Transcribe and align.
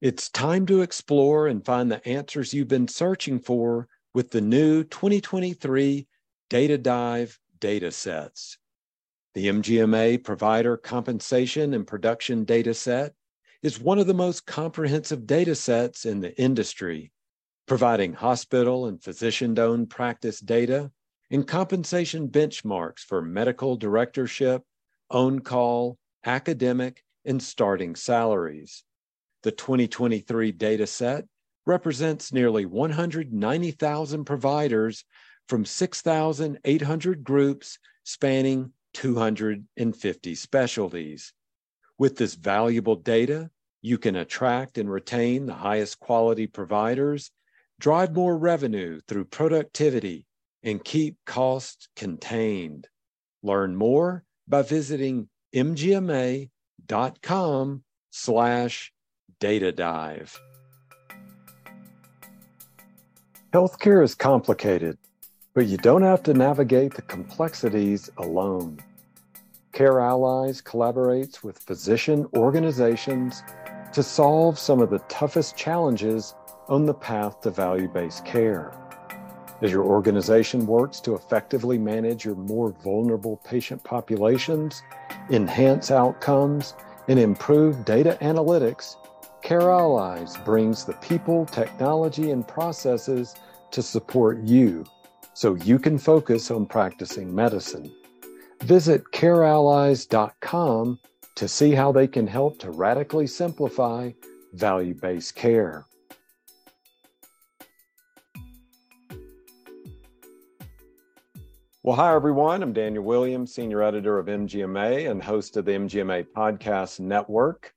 It's 0.00 0.30
time 0.30 0.64
to 0.64 0.80
explore 0.80 1.46
and 1.46 1.62
find 1.62 1.92
the 1.92 2.06
answers 2.08 2.54
you've 2.54 2.68
been 2.68 2.88
searching 2.88 3.38
for 3.38 3.86
with 4.14 4.30
the 4.30 4.40
new 4.40 4.82
2023 4.82 6.06
Data 6.48 6.78
Dive 6.78 7.38
data 7.58 7.92
sets. 7.92 8.56
The 9.34 9.48
MGMA 9.48 10.24
Provider 10.24 10.78
Compensation 10.78 11.74
and 11.74 11.86
Production 11.86 12.44
Data 12.44 12.72
Set 12.72 13.12
is 13.62 13.78
one 13.78 13.98
of 13.98 14.06
the 14.06 14.14
most 14.14 14.46
comprehensive 14.46 15.26
data 15.26 15.54
sets 15.54 16.06
in 16.06 16.20
the 16.20 16.34
industry, 16.40 17.12
providing 17.66 18.14
hospital 18.14 18.86
and 18.86 19.02
physician 19.02 19.58
owned 19.58 19.90
practice 19.90 20.40
data 20.40 20.90
and 21.30 21.46
compensation 21.46 22.26
benchmarks 22.26 23.00
for 23.00 23.20
medical 23.20 23.76
directorship, 23.76 24.62
on 25.10 25.40
call, 25.40 25.98
academic, 26.24 27.04
and 27.26 27.42
starting 27.42 27.94
salaries. 27.94 28.82
The 29.42 29.52
2023 29.52 30.52
data 30.52 30.86
set 30.86 31.24
represents 31.66 32.32
nearly 32.32 32.66
190,000 32.66 34.24
providers 34.24 35.04
from 35.48 35.64
6,800 35.64 37.24
groups 37.24 37.78
spanning 38.04 38.72
250 38.94 40.34
specialties. 40.34 41.32
With 41.98 42.16
this 42.16 42.34
valuable 42.34 42.96
data, 42.96 43.50
you 43.82 43.98
can 43.98 44.16
attract 44.16 44.78
and 44.78 44.90
retain 44.90 45.46
the 45.46 45.54
highest 45.54 46.00
quality 46.00 46.46
providers, 46.46 47.30
drive 47.78 48.14
more 48.14 48.36
revenue 48.36 49.00
through 49.08 49.24
productivity, 49.26 50.26
and 50.62 50.84
keep 50.84 51.16
costs 51.24 51.88
contained. 51.96 52.88
Learn 53.42 53.74
more 53.74 54.24
by 54.46 54.62
visiting 54.62 55.28
mgma.com 55.54 56.50
slash 58.10 58.92
data 59.40 59.72
dive. 59.72 60.38
Healthcare 63.54 64.04
is 64.04 64.14
complicated, 64.14 64.98
but 65.54 65.66
you 65.66 65.78
don't 65.78 66.02
have 66.02 66.22
to 66.24 66.34
navigate 66.34 66.94
the 66.94 67.02
complexities 67.02 68.10
alone. 68.18 68.78
Care 69.72 69.98
Allies 69.98 70.60
collaborates 70.60 71.42
with 71.42 71.58
physician 71.58 72.26
organizations 72.36 73.42
to 73.94 74.02
solve 74.02 74.58
some 74.58 74.80
of 74.80 74.90
the 74.90 74.98
toughest 75.08 75.56
challenges 75.56 76.34
on 76.68 76.84
the 76.84 76.94
path 76.94 77.40
to 77.40 77.50
value 77.50 77.88
based 77.88 78.24
care. 78.26 78.72
As 79.62 79.72
your 79.72 79.84
organization 79.84 80.66
works 80.66 81.00
to 81.00 81.14
effectively 81.14 81.78
manage 81.78 82.26
your 82.26 82.36
more 82.36 82.72
vulnerable 82.84 83.38
patient 83.38 83.82
populations, 83.84 84.82
enhance 85.30 85.90
outcomes, 85.90 86.74
and 87.08 87.18
improve 87.18 87.84
data 87.84 88.16
analytics, 88.20 88.96
Care 89.42 89.70
Allies 89.70 90.36
brings 90.44 90.84
the 90.84 90.92
people, 90.94 91.46
technology, 91.46 92.30
and 92.30 92.46
processes 92.46 93.34
to 93.70 93.82
support 93.82 94.38
you 94.42 94.84
so 95.34 95.54
you 95.54 95.78
can 95.78 95.98
focus 95.98 96.50
on 96.50 96.66
practicing 96.66 97.34
medicine. 97.34 97.90
Visit 98.62 99.02
careallies.com 99.12 100.98
to 101.36 101.48
see 101.48 101.72
how 101.72 101.90
they 101.90 102.06
can 102.06 102.26
help 102.26 102.58
to 102.58 102.70
radically 102.70 103.26
simplify 103.26 104.12
value 104.52 104.94
based 104.94 105.34
care. 105.34 105.86
Well, 111.82 111.96
hi, 111.96 112.14
everyone. 112.14 112.62
I'm 112.62 112.74
Daniel 112.74 113.02
Williams, 113.02 113.54
Senior 113.54 113.82
Editor 113.82 114.18
of 114.18 114.26
MGMA 114.26 115.10
and 115.10 115.22
host 115.22 115.56
of 115.56 115.64
the 115.64 115.72
MGMA 115.72 116.26
Podcast 116.36 117.00
Network. 117.00 117.72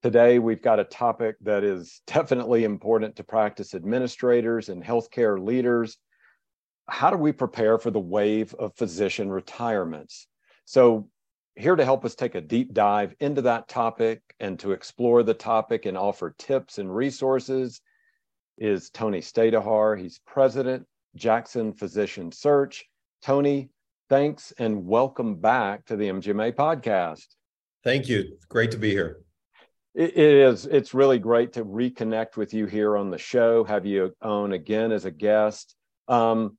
Today, 0.00 0.38
we've 0.38 0.62
got 0.62 0.78
a 0.78 0.84
topic 0.84 1.36
that 1.40 1.64
is 1.64 2.02
definitely 2.06 2.62
important 2.62 3.16
to 3.16 3.24
practice 3.24 3.74
administrators 3.74 4.68
and 4.68 4.82
healthcare 4.82 5.44
leaders. 5.44 5.96
How 6.88 7.10
do 7.10 7.16
we 7.16 7.32
prepare 7.32 7.78
for 7.78 7.90
the 7.90 7.98
wave 7.98 8.54
of 8.54 8.76
physician 8.76 9.28
retirements? 9.28 10.28
So, 10.66 11.08
here 11.56 11.74
to 11.74 11.84
help 11.84 12.04
us 12.04 12.14
take 12.14 12.36
a 12.36 12.40
deep 12.40 12.72
dive 12.72 13.16
into 13.18 13.42
that 13.42 13.66
topic 13.66 14.22
and 14.38 14.56
to 14.60 14.70
explore 14.70 15.24
the 15.24 15.34
topic 15.34 15.86
and 15.86 15.98
offer 15.98 16.32
tips 16.38 16.78
and 16.78 16.94
resources 16.94 17.80
is 18.56 18.90
Tony 18.90 19.18
Stajduhar. 19.18 19.98
He's 20.00 20.20
president, 20.24 20.86
Jackson 21.16 21.72
Physician 21.72 22.30
Search. 22.30 22.84
Tony, 23.20 23.70
thanks 24.08 24.52
and 24.58 24.86
welcome 24.86 25.34
back 25.40 25.84
to 25.86 25.96
the 25.96 26.08
MGMA 26.08 26.52
podcast. 26.52 27.26
Thank 27.82 28.08
you. 28.08 28.38
Great 28.48 28.70
to 28.70 28.76
be 28.76 28.90
here 28.90 29.24
it 29.98 30.16
is 30.16 30.64
it's 30.66 30.94
really 30.94 31.18
great 31.18 31.52
to 31.52 31.64
reconnect 31.64 32.36
with 32.36 32.54
you 32.54 32.66
here 32.66 32.96
on 32.96 33.10
the 33.10 33.18
show 33.18 33.64
have 33.64 33.84
you 33.84 34.14
on 34.22 34.52
again 34.52 34.92
as 34.92 35.04
a 35.04 35.10
guest. 35.10 35.74
Um, 36.06 36.56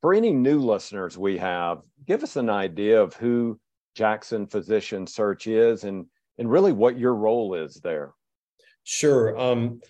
for 0.00 0.12
any 0.12 0.32
new 0.32 0.58
listeners 0.60 1.16
we 1.16 1.38
have 1.38 1.78
give 2.06 2.24
us 2.24 2.34
an 2.34 2.50
idea 2.50 3.00
of 3.00 3.14
who 3.14 3.60
jackson 3.94 4.46
physician 4.46 5.06
search 5.06 5.46
is 5.46 5.84
and 5.84 6.06
and 6.38 6.50
really 6.50 6.72
what 6.72 6.98
your 6.98 7.14
role 7.14 7.54
is 7.54 7.76
there. 7.76 8.12
Sure 8.82 9.38
um, 9.38 9.80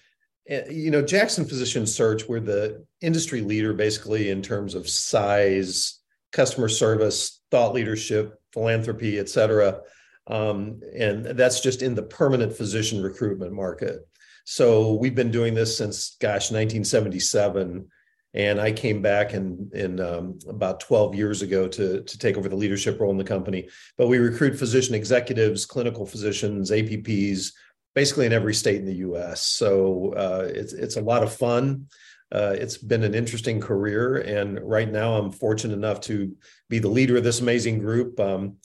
eh, 0.46 0.68
you 0.70 0.90
know 0.90 1.00
jackson 1.00 1.46
physician 1.46 1.86
search 1.86 2.28
we're 2.28 2.38
the 2.38 2.84
industry 3.00 3.40
leader 3.40 3.72
basically 3.72 4.28
in 4.28 4.42
terms 4.42 4.74
of 4.74 4.86
size 4.86 6.00
customer 6.32 6.68
service 6.68 7.40
thought 7.50 7.72
leadership 7.72 8.38
philanthropy 8.52 9.18
et 9.18 9.28
cetera 9.28 9.80
um, 10.30 10.80
and 10.96 11.26
that's 11.26 11.60
just 11.60 11.82
in 11.82 11.94
the 11.94 12.02
permanent 12.02 12.56
physician 12.56 13.02
recruitment 13.02 13.52
market. 13.52 14.06
So 14.44 14.94
we've 14.94 15.14
been 15.14 15.30
doing 15.30 15.54
this 15.54 15.76
since, 15.76 16.16
gosh, 16.20 16.50
1977. 16.50 17.88
And 18.32 18.60
I 18.60 18.70
came 18.70 19.02
back 19.02 19.34
in, 19.34 19.70
in 19.74 19.98
um, 20.00 20.38
about 20.48 20.78
12 20.80 21.16
years 21.16 21.42
ago 21.42 21.66
to, 21.66 22.02
to 22.02 22.18
take 22.18 22.36
over 22.36 22.48
the 22.48 22.56
leadership 22.56 23.00
role 23.00 23.10
in 23.10 23.18
the 23.18 23.24
company. 23.24 23.68
But 23.98 24.06
we 24.06 24.18
recruit 24.18 24.56
physician 24.56 24.94
executives, 24.94 25.66
clinical 25.66 26.06
physicians, 26.06 26.70
APPs, 26.70 27.52
basically 27.96 28.26
in 28.26 28.32
every 28.32 28.54
state 28.54 28.80
in 28.80 28.86
the 28.86 29.02
US. 29.08 29.44
So 29.44 30.14
uh, 30.16 30.48
it's, 30.54 30.72
it's 30.72 30.96
a 30.96 31.02
lot 31.02 31.24
of 31.24 31.34
fun. 31.34 31.86
Uh, 32.32 32.54
it's 32.56 32.78
been 32.78 33.02
an 33.02 33.16
interesting 33.16 33.60
career. 33.60 34.18
And 34.18 34.60
right 34.62 34.90
now, 34.90 35.16
I'm 35.16 35.32
fortunate 35.32 35.74
enough 35.74 36.00
to 36.02 36.36
be 36.68 36.78
the 36.78 36.88
leader 36.88 37.16
of 37.16 37.24
this 37.24 37.40
amazing 37.40 37.80
group. 37.80 38.20
Um, 38.20 38.58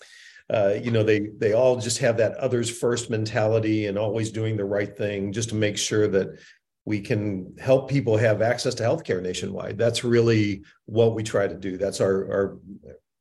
uh, 0.53 0.75
you 0.81 0.91
know 0.91 1.03
they 1.03 1.29
they 1.38 1.53
all 1.53 1.75
just 1.78 1.97
have 2.00 2.17
that 2.17 2.35
others 2.38 2.69
first 2.69 3.09
mentality 3.09 3.88
and 3.88 3.97
always 3.97 4.31
doing 4.31 4.56
the 4.56 4.66
right 4.66 4.95
thing 4.95 5.31
just 5.31 5.50
to 5.50 5.56
make 5.56 5.78
sure 5.78 6.07
that 6.07 6.39
we 6.85 7.01
can 7.01 7.56
help 7.59 7.89
people 7.89 8.16
have 8.16 8.44
access 8.44 8.75
to 8.75 8.84
healthcare 8.84 9.22
nationwide. 9.22 9.78
That's 9.78 10.03
really 10.03 10.61
what 10.85 11.16
we 11.16 11.23
try 11.23 11.47
to 11.47 11.55
do. 11.55 11.78
That's 11.78 12.00
our 12.00 12.31
our 12.31 12.57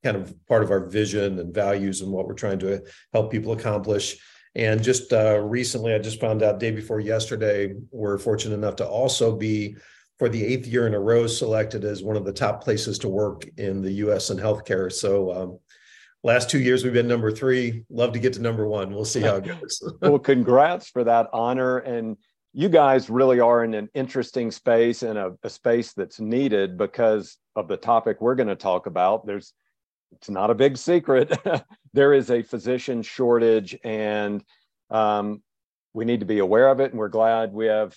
kind 0.02 0.16
of 0.18 0.34
part 0.46 0.62
of 0.62 0.70
our 0.70 0.84
vision 0.84 1.38
and 1.38 1.54
values 1.54 2.02
and 2.02 2.12
what 2.12 2.26
we're 2.26 2.34
trying 2.34 2.58
to 2.58 2.82
help 3.14 3.32
people 3.32 3.52
accomplish. 3.52 4.16
And 4.54 4.82
just 4.82 5.12
uh, 5.12 5.40
recently 5.40 5.94
i 5.94 5.98
just 5.98 6.20
found 6.20 6.42
out 6.42 6.60
day 6.60 6.70
before 6.70 7.00
yesterday 7.00 7.74
we're 7.90 8.18
fortunate 8.18 8.54
enough 8.54 8.76
to 8.76 8.86
also 8.86 9.34
be 9.34 9.76
for 10.18 10.28
the 10.28 10.44
eighth 10.44 10.66
year 10.66 10.86
in 10.86 10.94
a 10.94 11.00
row 11.00 11.26
selected 11.26 11.84
as 11.84 12.04
one 12.04 12.16
of 12.16 12.24
the 12.24 12.32
top 12.32 12.62
places 12.62 12.98
to 13.00 13.08
work 13.08 13.46
in 13.56 13.82
the 13.82 13.90
us 13.90 14.30
in 14.30 14.36
healthcare. 14.36 14.92
So 14.92 15.32
um, 15.32 15.58
last 16.24 16.50
two 16.50 16.58
years 16.58 16.82
we've 16.82 16.92
been 16.92 17.06
number 17.06 17.30
three. 17.30 17.84
Love 17.90 18.12
to 18.14 18.18
get 18.18 18.32
to 18.32 18.42
number 18.42 18.66
one. 18.66 18.92
We'll 18.92 19.04
see 19.04 19.20
how 19.20 19.36
it 19.36 19.44
goes. 19.60 19.92
Well 20.00 20.18
congrats 20.18 20.88
for 20.88 21.04
that 21.04 21.28
honor. 21.32 21.78
And 21.78 22.16
you 22.52 22.68
guys 22.68 23.10
really 23.10 23.38
are 23.38 23.62
in 23.62 23.74
an 23.74 23.88
interesting 23.94 24.50
space 24.50 25.02
and 25.02 25.18
a, 25.18 25.36
a 25.42 25.50
space 25.50 25.92
that's 25.92 26.18
needed 26.18 26.76
because 26.76 27.36
of 27.54 27.68
the 27.68 27.76
topic 27.76 28.20
we're 28.20 28.34
going 28.34 28.48
to 28.48 28.56
talk 28.56 28.86
about. 28.86 29.26
There's 29.26 29.52
it's 30.12 30.30
not 30.30 30.50
a 30.50 30.54
big 30.54 30.76
secret. 30.76 31.36
There 31.92 32.12
is 32.12 32.28
a 32.32 32.42
physician 32.42 33.02
shortage 33.02 33.78
and 33.84 34.42
um, 34.90 35.44
we 35.92 36.04
need 36.04 36.18
to 36.18 36.26
be 36.26 36.40
aware 36.40 36.68
of 36.68 36.80
it. 36.80 36.90
And 36.90 36.98
we're 36.98 37.08
glad 37.08 37.52
we 37.52 37.66
have 37.66 37.96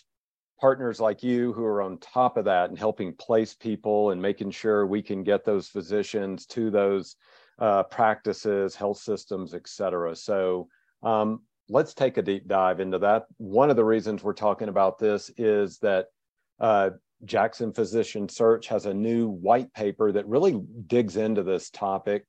partners 0.62 1.00
like 1.00 1.24
you 1.24 1.52
who 1.54 1.66
are 1.66 1.82
on 1.82 1.98
top 1.98 2.38
of 2.38 2.46
that 2.46 2.70
and 2.70 2.78
helping 2.78 3.14
place 3.14 3.56
people 3.56 4.12
and 4.12 4.22
making 4.22 4.52
sure 4.52 4.86
we 4.86 5.02
can 5.02 5.24
get 5.24 5.46
those 5.46 5.68
physicians 5.68 6.46
to 6.46 6.70
those 6.70 7.16
uh, 7.60 7.84
practices, 7.84 8.76
health 8.76 9.00
systems, 9.00 9.54
et 9.54 9.68
cetera. 9.68 10.16
So 10.16 10.68
um, 11.04 11.42
let's 11.70 11.94
take 11.94 12.18
a 12.18 12.22
deep 12.22 12.48
dive 12.48 12.80
into 12.80 13.00
that. 13.00 13.26
One 13.38 13.70
of 13.70 13.76
the 13.76 13.86
reasons 13.86 14.24
we're 14.24 14.34
talking 14.34 14.70
about 14.70 15.00
this 15.00 15.32
is 15.38 15.80
that 15.80 16.08
uh, 16.60 16.92
Jackson 17.26 17.74
Physician 17.74 18.30
Search 18.30 18.68
has 18.68 18.86
a 18.86 18.94
new 18.94 19.28
white 19.28 19.74
paper 19.74 20.12
that 20.12 20.28
really 20.28 20.62
digs 20.86 21.18
into 21.18 21.44
this 21.44 21.70
topic. 21.70 22.26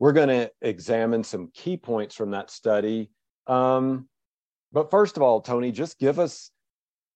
We're 0.00 0.12
going 0.12 0.28
to 0.28 0.50
examine 0.60 1.22
some 1.22 1.50
key 1.54 1.76
points 1.76 2.14
from 2.16 2.32
that 2.32 2.50
study. 2.50 3.10
Um, 3.46 4.08
but 4.72 4.90
first 4.90 5.16
of 5.16 5.22
all, 5.22 5.40
Tony, 5.40 5.70
just 5.70 5.98
give 6.00 6.18
us 6.18 6.50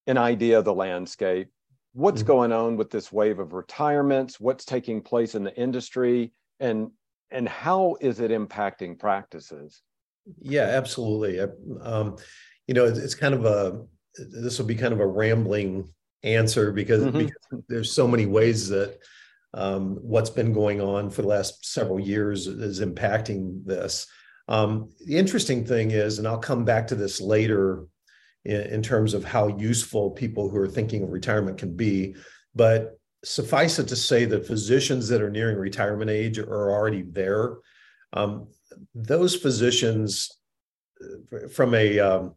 an 0.06 0.16
idea 0.16 0.58
of 0.58 0.64
the 0.64 0.74
landscape. 0.74 1.48
What's 1.92 2.20
mm-hmm. 2.20 2.28
going 2.28 2.52
on 2.52 2.76
with 2.76 2.90
this 2.90 3.10
wave 3.10 3.40
of 3.40 3.52
retirements? 3.52 4.38
What's 4.38 4.64
taking 4.64 5.02
place 5.02 5.34
in 5.34 5.42
the 5.42 5.56
industry? 5.56 6.32
And 6.60 6.92
and 7.30 7.48
how 7.48 7.96
is 8.00 8.20
it 8.20 8.30
impacting 8.30 8.98
practices? 8.98 9.82
Yeah, 10.40 10.64
absolutely. 10.64 11.40
Um, 11.82 12.16
you 12.66 12.74
know, 12.74 12.84
it's, 12.84 12.98
it's, 12.98 13.14
kind 13.14 13.34
of 13.34 13.44
a 13.46 13.82
this 14.16 14.58
will 14.58 14.66
be 14.66 14.74
kind 14.74 14.92
of 14.92 15.00
a 15.00 15.06
rambling 15.06 15.88
answer 16.22 16.72
because, 16.72 17.04
mm-hmm. 17.04 17.18
because 17.18 17.64
there's 17.68 17.92
so 17.92 18.06
many 18.06 18.26
ways 18.26 18.68
that 18.68 18.98
um, 19.54 19.96
what's 20.02 20.30
been 20.30 20.52
going 20.52 20.80
on 20.80 21.10
for 21.10 21.22
the 21.22 21.28
last 21.28 21.64
several 21.64 21.98
years 21.98 22.46
is 22.46 22.80
impacting 22.80 23.64
this. 23.64 24.06
Um, 24.48 24.90
the 25.06 25.16
interesting 25.16 25.64
thing 25.64 25.90
is, 25.90 26.18
and 26.18 26.26
I'll 26.26 26.38
come 26.38 26.64
back 26.64 26.86
to 26.88 26.94
this 26.94 27.20
later 27.20 27.84
in, 28.44 28.60
in 28.62 28.82
terms 28.82 29.14
of 29.14 29.24
how 29.24 29.48
useful 29.58 30.10
people 30.10 30.48
who 30.48 30.58
are 30.58 30.68
thinking 30.68 31.02
of 31.02 31.10
retirement 31.10 31.58
can 31.58 31.76
be, 31.76 32.16
but 32.54 32.97
suffice 33.24 33.78
it 33.78 33.88
to 33.88 33.96
say 33.96 34.24
that 34.24 34.46
physicians 34.46 35.08
that 35.08 35.22
are 35.22 35.30
nearing 35.30 35.56
retirement 35.56 36.10
age 36.10 36.38
are 36.38 36.70
already 36.70 37.02
there. 37.02 37.56
Um, 38.12 38.48
those 38.94 39.34
physicians, 39.34 40.30
uh, 41.02 41.48
from 41.48 41.74
a 41.74 41.98
um, 41.98 42.34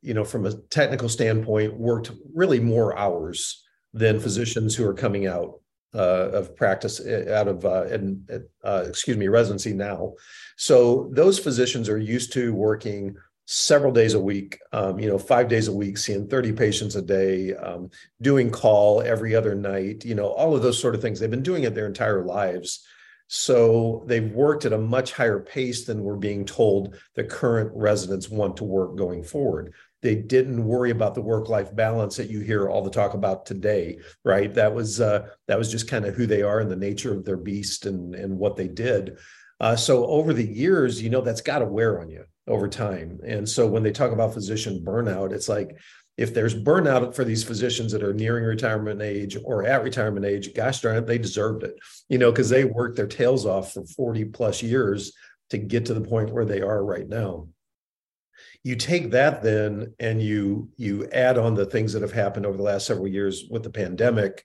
you 0.00 0.14
know 0.14 0.24
from 0.24 0.46
a 0.46 0.54
technical 0.70 1.08
standpoint, 1.08 1.74
worked 1.74 2.10
really 2.34 2.60
more 2.60 2.96
hours 2.96 3.64
than 3.92 4.20
physicians 4.20 4.74
who 4.74 4.86
are 4.86 4.94
coming 4.94 5.26
out 5.26 5.60
uh, 5.94 6.30
of 6.32 6.54
practice 6.54 7.00
uh, 7.00 7.32
out 7.34 7.48
of 7.48 7.64
uh, 7.64 7.84
and 7.84 8.30
uh, 8.64 8.84
excuse 8.86 9.16
me 9.16 9.28
residency 9.28 9.72
now. 9.72 10.12
So 10.56 11.10
those 11.12 11.38
physicians 11.38 11.88
are 11.88 11.98
used 11.98 12.32
to 12.34 12.52
working 12.54 13.16
several 13.46 13.92
days 13.92 14.14
a 14.14 14.20
week, 14.20 14.58
um, 14.72 14.98
you 14.98 15.08
know, 15.08 15.18
five 15.18 15.48
days 15.48 15.68
a 15.68 15.72
week, 15.72 15.96
seeing 15.96 16.26
30 16.26 16.52
patients 16.52 16.96
a 16.96 17.02
day, 17.02 17.54
um, 17.54 17.88
doing 18.20 18.50
call 18.50 19.00
every 19.02 19.34
other 19.34 19.54
night, 19.54 20.04
you 20.04 20.16
know, 20.16 20.26
all 20.26 20.54
of 20.54 20.62
those 20.62 20.80
sort 20.80 20.96
of 20.96 21.00
things. 21.00 21.20
They've 21.20 21.30
been 21.30 21.42
doing 21.42 21.62
it 21.62 21.74
their 21.74 21.86
entire 21.86 22.24
lives. 22.24 22.84
So 23.28 24.04
they've 24.06 24.32
worked 24.32 24.64
at 24.64 24.72
a 24.72 24.78
much 24.78 25.12
higher 25.12 25.40
pace 25.40 25.84
than 25.84 26.02
we're 26.02 26.16
being 26.16 26.44
told 26.44 26.96
the 27.14 27.24
current 27.24 27.70
residents 27.74 28.28
want 28.28 28.56
to 28.58 28.64
work 28.64 28.96
going 28.96 29.22
forward. 29.22 29.74
They 30.02 30.16
didn't 30.16 30.64
worry 30.64 30.90
about 30.90 31.14
the 31.14 31.22
work-life 31.22 31.74
balance 31.74 32.16
that 32.16 32.30
you 32.30 32.40
hear 32.40 32.68
all 32.68 32.82
the 32.82 32.90
talk 32.90 33.14
about 33.14 33.46
today, 33.46 33.98
right? 34.24 34.52
That 34.54 34.74
was 34.74 35.00
uh, 35.00 35.28
that 35.48 35.58
was 35.58 35.70
just 35.70 35.88
kind 35.88 36.04
of 36.04 36.14
who 36.14 36.26
they 36.26 36.42
are 36.42 36.60
and 36.60 36.70
the 36.70 36.76
nature 36.76 37.12
of 37.12 37.24
their 37.24 37.36
beast 37.36 37.86
and 37.86 38.14
and 38.14 38.38
what 38.38 38.56
they 38.56 38.68
did. 38.68 39.18
Uh, 39.58 39.74
so 39.74 40.06
over 40.06 40.32
the 40.32 40.46
years, 40.46 41.02
you 41.02 41.10
know, 41.10 41.22
that's 41.22 41.40
got 41.40 41.60
to 41.60 41.64
wear 41.64 42.00
on 42.00 42.10
you 42.10 42.26
over 42.46 42.68
time. 42.68 43.20
And 43.24 43.48
so 43.48 43.66
when 43.66 43.82
they 43.82 43.90
talk 43.90 44.12
about 44.12 44.34
physician 44.34 44.84
burnout, 44.84 45.32
it's 45.32 45.48
like 45.48 45.76
if 46.16 46.32
there's 46.32 46.54
burnout 46.54 47.14
for 47.14 47.24
these 47.24 47.44
physicians 47.44 47.92
that 47.92 48.02
are 48.02 48.14
nearing 48.14 48.44
retirement 48.44 49.02
age 49.02 49.36
or 49.44 49.66
at 49.66 49.82
retirement 49.82 50.24
age, 50.24 50.54
gosh 50.54 50.80
darn 50.80 50.96
it, 50.96 51.06
they 51.06 51.18
deserved 51.18 51.62
it, 51.62 51.76
you 52.08 52.18
know, 52.18 52.30
because 52.30 52.48
they 52.48 52.64
worked 52.64 52.96
their 52.96 53.06
tails 53.06 53.44
off 53.44 53.72
for 53.72 53.84
40 53.84 54.26
plus 54.26 54.62
years 54.62 55.12
to 55.50 55.58
get 55.58 55.86
to 55.86 55.94
the 55.94 56.00
point 56.00 56.32
where 56.32 56.44
they 56.44 56.62
are 56.62 56.84
right 56.84 57.08
now. 57.08 57.48
You 58.62 58.76
take 58.76 59.10
that 59.12 59.42
then 59.42 59.94
and 60.00 60.20
you 60.20 60.70
you 60.76 61.08
add 61.12 61.38
on 61.38 61.54
the 61.54 61.66
things 61.66 61.92
that 61.92 62.02
have 62.02 62.12
happened 62.12 62.46
over 62.46 62.56
the 62.56 62.62
last 62.62 62.86
several 62.86 63.06
years 63.06 63.44
with 63.50 63.62
the 63.62 63.70
pandemic 63.70 64.44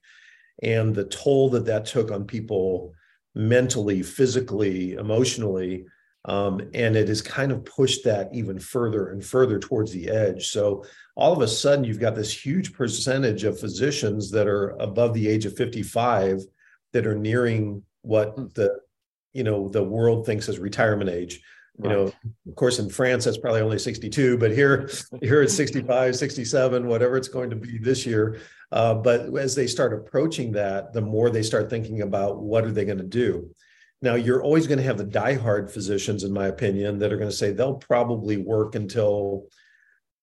and 0.62 0.94
the 0.94 1.06
toll 1.06 1.50
that 1.50 1.66
that 1.66 1.86
took 1.86 2.12
on 2.12 2.26
people 2.26 2.94
mentally, 3.34 4.04
physically, 4.04 4.94
emotionally 4.94 5.86
um, 6.26 6.62
and 6.74 6.96
it 6.96 7.08
has 7.08 7.22
kind 7.22 7.52
of 7.52 7.66
pushed 7.66 8.04
that 8.04 8.30
even 8.34 8.60
further 8.60 9.10
and 9.10 9.26
further 9.26 9.58
towards 9.58 9.92
the 9.92 10.10
edge. 10.10 10.50
So 10.50 10.86
all 11.16 11.34
of 11.34 11.42
a 11.42 11.48
sudden, 11.48 11.84
you've 11.84 12.00
got 12.00 12.16
this 12.16 12.46
huge 12.46 12.74
percentage 12.74 13.44
of 13.44 13.60
physicians 13.60 14.30
that 14.32 14.48
are 14.48 14.70
above 14.80 15.14
the 15.14 15.28
age 15.28 15.46
of 15.46 15.56
55 15.56 16.42
that 16.94 17.08
are 17.08 17.16
nearing 17.16 17.84
what 18.04 18.30
hmm. 18.36 18.46
the 18.56 18.80
you 19.34 19.44
know 19.44 19.70
the 19.70 19.84
world 19.84 20.26
thinks 20.26 20.50
as 20.50 20.60
retirement 20.60 21.10
age. 21.10 21.42
You 21.82 21.90
right. 21.90 21.96
know, 21.96 22.12
of 22.48 22.56
course, 22.56 22.80
in 22.80 22.90
France, 22.90 23.26
that's 23.26 23.38
probably 23.38 23.62
only 23.62 23.80
62, 23.80 24.38
but 24.38 24.52
here, 24.52 24.90
here 25.22 25.42
it's 25.42 25.54
65, 25.56 26.18
67, 26.18 26.86
whatever 26.86 27.16
it's 27.16 27.30
going 27.30 27.50
to 27.50 27.56
be 27.56 27.78
this 27.78 28.06
year. 28.06 28.40
Uh, 28.74 28.94
but 28.94 29.36
as 29.38 29.56
they 29.56 29.68
start 29.68 29.94
approaching 29.94 30.52
that, 30.52 30.92
the 30.92 31.02
more 31.02 31.30
they 31.30 31.42
start 31.42 31.70
thinking 31.70 32.02
about 32.02 32.42
what 32.42 32.66
are 32.66 32.72
they 32.72 32.84
going 32.84 32.98
to 32.98 33.06
do. 33.06 33.50
Now, 34.02 34.16
you're 34.16 34.42
always 34.42 34.66
going 34.66 34.80
to 34.80 34.84
have 34.84 34.98
the 34.98 35.06
diehard 35.06 35.70
physicians, 35.70 36.24
in 36.24 36.34
my 36.34 36.48
opinion, 36.48 37.00
that 37.00 37.14
are 37.14 37.18
going 37.18 37.30
to 37.30 37.36
say 37.36 37.52
they'll 37.52 37.76
probably 37.76 38.38
work 38.38 38.76
until 38.76 39.48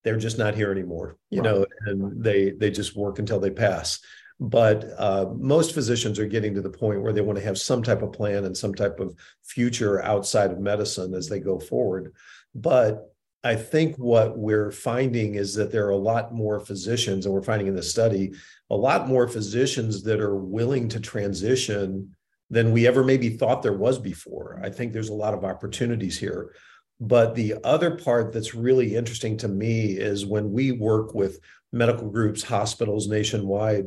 they're 0.02 0.16
just 0.16 0.38
not 0.38 0.54
here 0.54 0.72
anymore, 0.72 1.16
you 1.30 1.42
right. 1.42 1.50
know, 1.50 1.66
and 1.86 2.22
they 2.22 2.50
they 2.50 2.70
just 2.70 2.96
work 2.96 3.18
until 3.18 3.40
they 3.40 3.50
pass. 3.50 4.00
But 4.40 4.84
uh, 4.96 5.26
most 5.36 5.74
physicians 5.74 6.18
are 6.18 6.26
getting 6.26 6.54
to 6.54 6.60
the 6.60 6.70
point 6.70 7.02
where 7.02 7.12
they 7.12 7.20
want 7.20 7.38
to 7.38 7.44
have 7.44 7.58
some 7.58 7.82
type 7.82 8.02
of 8.02 8.12
plan 8.12 8.44
and 8.44 8.56
some 8.56 8.74
type 8.74 9.00
of 9.00 9.14
future 9.44 10.02
outside 10.02 10.52
of 10.52 10.60
medicine 10.60 11.14
as 11.14 11.28
they 11.28 11.40
go 11.40 11.58
forward. 11.58 12.14
But 12.54 13.12
I 13.42 13.56
think 13.56 13.96
what 13.96 14.38
we're 14.38 14.70
finding 14.70 15.34
is 15.34 15.54
that 15.54 15.70
there 15.70 15.86
are 15.86 15.90
a 15.90 15.96
lot 15.96 16.32
more 16.34 16.58
physicians, 16.60 17.26
and 17.26 17.34
we're 17.34 17.42
finding 17.42 17.68
in 17.68 17.76
the 17.76 17.82
study, 17.82 18.32
a 18.70 18.76
lot 18.76 19.08
more 19.08 19.28
physicians 19.28 20.02
that 20.04 20.20
are 20.20 20.36
willing 20.36 20.88
to 20.90 21.00
transition 21.00 22.14
than 22.50 22.72
we 22.72 22.86
ever 22.86 23.04
maybe 23.04 23.30
thought 23.30 23.62
there 23.62 23.72
was 23.72 23.98
before. 23.98 24.60
I 24.62 24.70
think 24.70 24.92
there's 24.92 25.10
a 25.10 25.14
lot 25.14 25.34
of 25.34 25.44
opportunities 25.44 26.18
here. 26.18 26.54
But 27.00 27.34
the 27.34 27.54
other 27.62 27.92
part 27.92 28.32
that's 28.32 28.54
really 28.54 28.96
interesting 28.96 29.36
to 29.38 29.48
me 29.48 29.92
is 29.92 30.26
when 30.26 30.52
we 30.52 30.72
work 30.72 31.14
with 31.14 31.40
medical 31.72 32.10
groups, 32.10 32.42
hospitals 32.42 33.08
nationwide, 33.08 33.86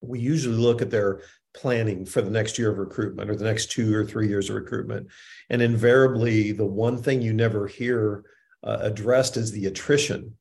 we 0.00 0.18
usually 0.18 0.56
look 0.56 0.82
at 0.82 0.90
their 0.90 1.20
planning 1.54 2.04
for 2.04 2.22
the 2.22 2.30
next 2.30 2.58
year 2.58 2.70
of 2.70 2.78
recruitment 2.78 3.30
or 3.30 3.36
the 3.36 3.44
next 3.44 3.70
two 3.70 3.94
or 3.94 4.04
three 4.04 4.28
years 4.28 4.48
of 4.48 4.56
recruitment. 4.56 5.08
And 5.50 5.62
invariably, 5.62 6.52
the 6.52 6.66
one 6.66 7.02
thing 7.02 7.20
you 7.20 7.32
never 7.32 7.66
hear 7.66 8.24
uh, 8.64 8.78
addressed 8.80 9.36
is 9.36 9.52
the 9.52 9.66
attrition. 9.66 10.36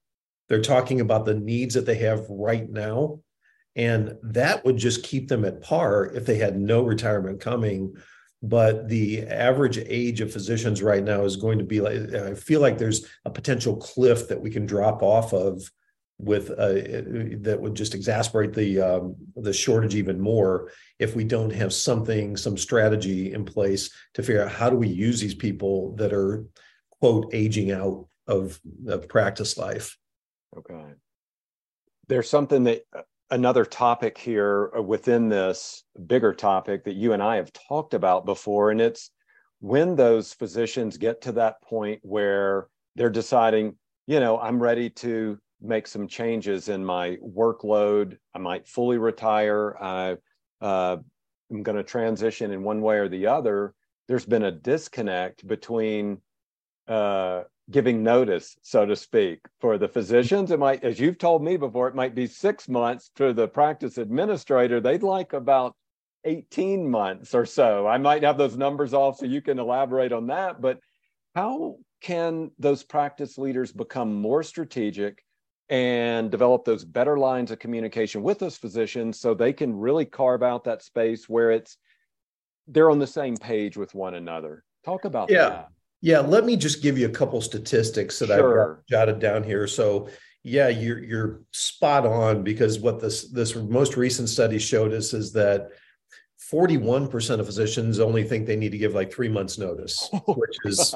They're 0.47 0.61
talking 0.61 1.01
about 1.01 1.25
the 1.25 1.35
needs 1.35 1.75
that 1.75 1.85
they 1.85 1.95
have 1.95 2.25
right 2.29 2.69
now 2.69 3.19
and 3.77 4.17
that 4.23 4.65
would 4.65 4.75
just 4.75 5.03
keep 5.03 5.27
them 5.27 5.45
at 5.45 5.61
par 5.61 6.07
if 6.07 6.25
they 6.25 6.37
had 6.37 6.59
no 6.59 6.81
retirement 6.81 7.39
coming. 7.39 7.95
But 8.41 8.89
the 8.89 9.25
average 9.27 9.77
age 9.77 10.19
of 10.19 10.33
physicians 10.33 10.81
right 10.81 11.03
now 11.03 11.23
is 11.23 11.35
going 11.35 11.59
to 11.59 11.63
be 11.63 11.79
like, 11.79 12.13
I 12.13 12.33
feel 12.33 12.59
like 12.59 12.77
there's 12.77 13.05
a 13.23 13.29
potential 13.29 13.77
cliff 13.77 14.27
that 14.27 14.41
we 14.41 14.49
can 14.49 14.65
drop 14.65 15.01
off 15.03 15.31
of 15.31 15.71
with 16.19 16.49
uh, 16.49 16.73
that 17.43 17.59
would 17.61 17.75
just 17.75 17.93
exasperate 17.93 18.51
the 18.53 18.81
um, 18.81 19.15
the 19.35 19.53
shortage 19.53 19.93
even 19.93 20.19
more 20.19 20.71
if 20.97 21.15
we 21.15 21.23
don't 21.23 21.51
have 21.51 21.71
something 21.71 22.35
some 22.35 22.57
strategy 22.57 23.33
in 23.33 23.45
place 23.45 23.91
to 24.15 24.23
figure 24.23 24.43
out 24.43 24.51
how 24.51 24.67
do 24.67 24.75
we 24.75 24.87
use 24.87 25.21
these 25.21 25.35
people 25.35 25.95
that 25.95 26.11
are 26.11 26.43
quote 26.99 27.29
aging 27.33 27.71
out 27.71 28.07
of, 28.25 28.59
of 28.87 29.07
practice 29.07 29.59
life 29.59 29.95
okay 30.57 30.93
there's 32.07 32.27
something 32.27 32.63
that 32.63 32.83
another 33.29 33.65
topic 33.65 34.17
here 34.17 34.71
uh, 34.77 34.81
within 34.81 35.29
this 35.29 35.83
bigger 36.05 36.33
topic 36.33 36.83
that 36.85 36.95
you 36.95 37.13
and 37.13 37.21
I 37.21 37.35
have 37.37 37.51
talked 37.53 37.93
about 37.93 38.25
before. 38.25 38.71
And 38.71 38.79
it's 38.79 39.11
when 39.59 39.95
those 39.95 40.33
physicians 40.33 40.97
get 40.97 41.21
to 41.21 41.31
that 41.33 41.61
point 41.61 41.99
where 42.03 42.67
they're 42.95 43.09
deciding, 43.09 43.75
you 44.05 44.19
know, 44.19 44.39
I'm 44.39 44.61
ready 44.61 44.89
to 44.91 45.37
make 45.61 45.87
some 45.87 46.07
changes 46.07 46.69
in 46.69 46.85
my 46.85 47.17
workload. 47.17 48.17
I 48.33 48.39
might 48.39 48.67
fully 48.67 48.97
retire. 48.97 49.75
I, 49.81 50.17
uh, 50.61 50.97
I'm 51.51 51.63
going 51.63 51.77
to 51.77 51.83
transition 51.83 52.51
in 52.51 52.63
one 52.63 52.81
way 52.81 52.97
or 52.97 53.09
the 53.09 53.27
other. 53.27 53.73
There's 54.07 54.25
been 54.25 54.43
a 54.43 54.51
disconnect 54.51 55.45
between 55.47 56.21
uh, 56.87 57.43
giving 57.69 58.01
notice, 58.01 58.55
so 58.61 58.85
to 58.85 58.95
speak, 58.95 59.39
for 59.59 59.77
the 59.77 59.87
physicians. 59.87 60.51
It 60.51 60.59
might, 60.59 60.83
as 60.83 60.99
you've 60.99 61.17
told 61.17 61.43
me 61.43 61.57
before, 61.57 61.87
it 61.87 61.95
might 61.95 62.15
be 62.15 62.27
six 62.27 62.69
months. 62.69 63.11
For 63.15 63.33
the 63.33 63.47
practice 63.47 63.97
administrator, 63.97 64.79
they'd 64.79 65.03
like 65.03 65.33
about 65.33 65.75
18 66.23 66.89
months 66.89 67.35
or 67.35 67.45
so. 67.45 67.87
I 67.87 67.97
might 67.97 68.23
have 68.23 68.37
those 68.37 68.57
numbers 68.57 68.93
off 68.93 69.17
so 69.17 69.25
you 69.25 69.41
can 69.41 69.59
elaborate 69.59 70.11
on 70.11 70.27
that. 70.27 70.61
But 70.61 70.79
how 71.35 71.77
can 72.01 72.51
those 72.57 72.83
practice 72.83 73.37
leaders 73.37 73.71
become 73.71 74.13
more 74.13 74.43
strategic 74.43 75.23
and 75.69 76.31
develop 76.31 76.63
those 76.63 76.85
better 76.85 77.17
lines 77.17 77.51
of 77.51 77.59
communication 77.59 78.23
with 78.23 78.39
those 78.39 78.57
physicians 78.57 79.19
so 79.19 79.33
they 79.33 79.51
can 79.51 79.75
really 79.75 80.05
carve 80.05 80.41
out 80.41 80.63
that 80.63 80.81
space 80.81 81.27
where 81.27 81.51
it's 81.51 81.77
they're 82.69 82.91
on 82.91 82.99
the 82.99 83.07
same 83.07 83.35
page 83.35 83.75
with 83.75 83.93
one 83.93 84.13
another? 84.13 84.63
Talk 84.85 85.05
about 85.05 85.29
yeah. 85.29 85.49
that. 85.49 85.67
Yeah, 86.01 86.19
let 86.19 86.45
me 86.45 86.55
just 86.55 86.81
give 86.81 86.97
you 86.97 87.07
a 87.07 87.11
couple 87.11 87.41
statistics 87.41 88.19
that 88.19 88.27
sure. 88.27 88.77
I've 88.77 88.85
jotted 88.85 89.19
down 89.19 89.43
here. 89.43 89.67
So, 89.67 90.09
yeah, 90.43 90.67
you're 90.67 90.99
you're 90.99 91.41
spot 91.51 92.05
on 92.05 92.43
because 92.43 92.79
what 92.79 92.99
this 92.99 93.29
this 93.31 93.55
most 93.55 93.97
recent 93.97 94.29
study 94.29 94.59
showed 94.59 94.93
us 94.93 95.13
is 95.13 95.33
that 95.33 95.69
41% 96.51 97.39
of 97.39 97.45
physicians 97.45 97.99
only 97.99 98.23
think 98.23 98.45
they 98.45 98.55
need 98.55 98.71
to 98.71 98.77
give 98.77 98.93
like 98.93 99.11
three 99.11 99.27
months 99.27 99.57
notice, 99.57 100.09
oh, 100.13 100.33
which 100.33 100.55
is 100.65 100.95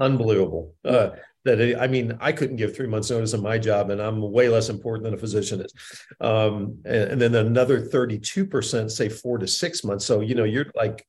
unbelievable. 0.00 0.74
Uh, 0.84 1.10
that 1.44 1.78
I 1.80 1.86
mean, 1.86 2.18
I 2.20 2.32
couldn't 2.32 2.56
give 2.56 2.74
three 2.74 2.86
months 2.86 3.10
notice 3.10 3.32
in 3.32 3.42
my 3.42 3.58
job, 3.58 3.90
and 3.90 4.00
I'm 4.00 4.20
way 4.20 4.48
less 4.48 4.68
important 4.68 5.04
than 5.04 5.14
a 5.14 5.18
physician 5.18 5.60
is. 5.60 5.72
Um, 6.20 6.78
and, 6.84 7.12
and 7.12 7.20
then 7.20 7.34
another 7.34 7.80
32% 7.80 8.90
say 8.90 9.08
four 9.08 9.38
to 9.38 9.46
six 9.46 9.84
months. 9.84 10.04
So 10.04 10.20
you 10.20 10.34
know, 10.34 10.44
you're 10.44 10.66
like 10.74 11.06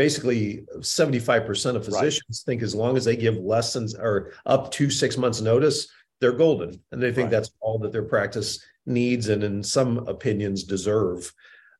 basically 0.00 0.64
75% 0.78 1.76
of 1.76 1.84
physicians 1.84 2.42
right. 2.42 2.46
think 2.46 2.62
as 2.62 2.74
long 2.74 2.96
as 2.96 3.04
they 3.04 3.16
give 3.16 3.36
lessons 3.36 3.94
or 3.94 4.32
up 4.46 4.70
to 4.70 4.88
six 4.88 5.18
months 5.18 5.42
notice 5.42 5.88
they're 6.22 6.32
golden 6.32 6.80
and 6.90 7.02
they 7.02 7.12
think 7.12 7.26
Right. 7.26 7.32
that's 7.32 7.50
all 7.60 7.78
that 7.80 7.92
their 7.92 8.04
practice 8.04 8.64
needs 8.86 9.28
and 9.28 9.44
in 9.44 9.62
some 9.62 9.98
opinions 10.08 10.64
deserve. 10.64 11.30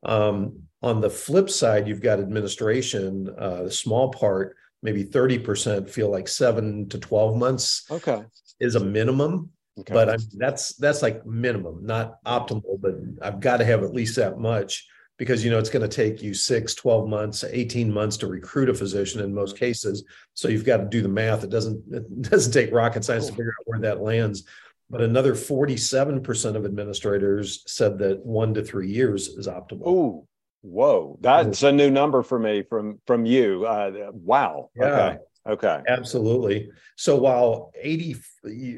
Um, 0.03 0.65
on 0.83 1.01
the 1.01 1.09
flip 1.09 1.49
side, 1.49 1.89
you've 1.89 2.03
got 2.03 2.21
administration, 2.21 3.35
uh, 3.39 3.63
the 3.65 3.71
small 3.71 4.11
part, 4.11 4.55
maybe 4.83 5.03
30% 5.03 5.89
feel 5.89 6.11
like 6.11 6.29
seven 6.29 6.91
to 6.91 6.99
12 6.99 7.39
months 7.39 7.87
Okay. 7.91 8.23
is 8.61 8.75
a 8.75 8.81
minimum. 8.81 9.49
Okay. 9.79 9.95
But 9.95 10.11
I'm 10.11 10.21
that's 10.45 10.75
that's 10.75 11.01
like 11.01 11.25
minimum, 11.25 11.87
not 11.87 12.23
optimal, 12.25 12.79
but 12.85 12.97
I've 13.23 13.41
got 13.41 13.59
to 13.59 13.65
have 13.65 13.83
at 13.83 13.95
least 13.95 14.17
that 14.17 14.39
much 14.39 14.87
because 15.21 15.45
you 15.45 15.51
know 15.51 15.59
it's 15.59 15.69
going 15.69 15.87
to 15.87 15.97
take 15.97 16.23
you 16.23 16.33
six, 16.33 16.75
12 16.75 17.07
months, 17.07 17.45
18 17.45 17.93
months 17.93 18.17
to 18.17 18.27
recruit 18.27 18.71
a 18.71 18.75
physician 18.75 19.21
in 19.21 19.35
most 19.35 19.59
cases. 19.59 20.03
So 20.33 20.49
you've 20.49 20.65
got 20.65 20.79
to 20.79 20.87
do 20.87 21.03
the 21.03 21.11
math. 21.11 21.45
It 21.45 21.51
doesn't 21.51 21.85
it 21.93 22.23
doesn't 22.31 22.55
take 22.55 22.73
rocket 22.73 23.05
science 23.05 23.27
to 23.27 23.33
figure 23.33 23.53
out 23.61 23.67
where 23.67 23.81
that 23.81 24.01
lands. 24.01 24.45
But 24.89 25.03
another 25.03 25.35
47% 25.35 26.57
of 26.57 26.65
administrators 26.65 27.63
said 27.67 27.99
that 27.99 28.25
one 28.25 28.55
to 28.55 28.65
three 28.65 28.89
years 28.89 29.29
is 29.29 29.47
optimal. 29.47 29.83
Oh, 29.85 30.27
whoa. 30.63 31.19
That's 31.21 31.63
a 31.65 31.71
new 31.71 31.91
number 31.91 32.23
for 32.23 32.39
me 32.39 32.63
from 32.63 32.99
from 33.07 33.27
you. 33.27 33.67
Uh, 33.67 34.11
wow. 34.15 34.71
Yeah. 34.75 34.85
Okay. 34.87 35.19
Okay. 35.51 35.81
Absolutely. 35.87 36.71
So 36.97 37.17
while 37.17 37.73
80, 37.79 38.17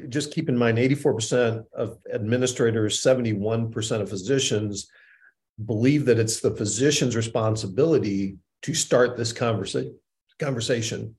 just 0.09 0.33
keep 0.33 0.49
in 0.49 0.57
mind 0.57 0.77
84% 0.77 1.63
of 1.73 1.99
administrators, 2.13 3.01
71% 3.01 4.01
of 4.01 4.09
physicians 4.09 4.89
believe 5.63 6.05
that 6.05 6.19
it's 6.19 6.39
the 6.39 6.55
physician's 6.55 7.15
responsibility 7.15 8.37
to 8.63 8.73
start 8.73 9.17
this 9.17 9.33
conversation 9.33 9.97
conversation, 10.39 11.15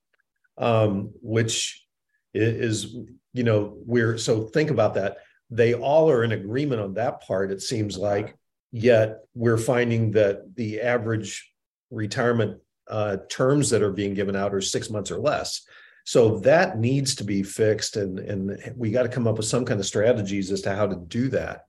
um, 0.58 1.12
which 1.22 1.86
is, 2.34 2.96
you 3.32 3.44
know, 3.44 3.76
we're 3.86 4.18
so 4.18 4.42
think 4.42 4.70
about 4.70 4.94
that. 4.94 5.18
They 5.50 5.74
all 5.74 6.10
are 6.10 6.24
in 6.24 6.32
agreement 6.32 6.80
on 6.80 6.94
that 6.94 7.20
part, 7.20 7.52
it 7.52 7.62
seems 7.62 7.96
like, 7.96 8.36
yet 8.72 9.20
we're 9.34 9.58
finding 9.58 10.10
that 10.12 10.56
the 10.56 10.80
average 10.80 11.52
retirement 11.90 12.60
uh, 12.90 13.18
terms 13.30 13.70
that 13.70 13.82
are 13.82 13.92
being 13.92 14.14
given 14.14 14.36
out 14.36 14.54
are 14.54 14.60
six 14.60 14.90
months 14.90 15.10
or 15.10 15.18
less. 15.18 15.62
So 16.04 16.40
that 16.40 16.78
needs 16.78 17.14
to 17.16 17.24
be 17.24 17.42
fixed, 17.42 17.96
and 17.96 18.18
and 18.18 18.74
we 18.76 18.90
got 18.90 19.04
to 19.04 19.08
come 19.08 19.26
up 19.26 19.36
with 19.36 19.46
some 19.46 19.64
kind 19.64 19.80
of 19.80 19.86
strategies 19.86 20.50
as 20.50 20.60
to 20.62 20.74
how 20.74 20.86
to 20.86 20.96
do 20.96 21.28
that. 21.28 21.66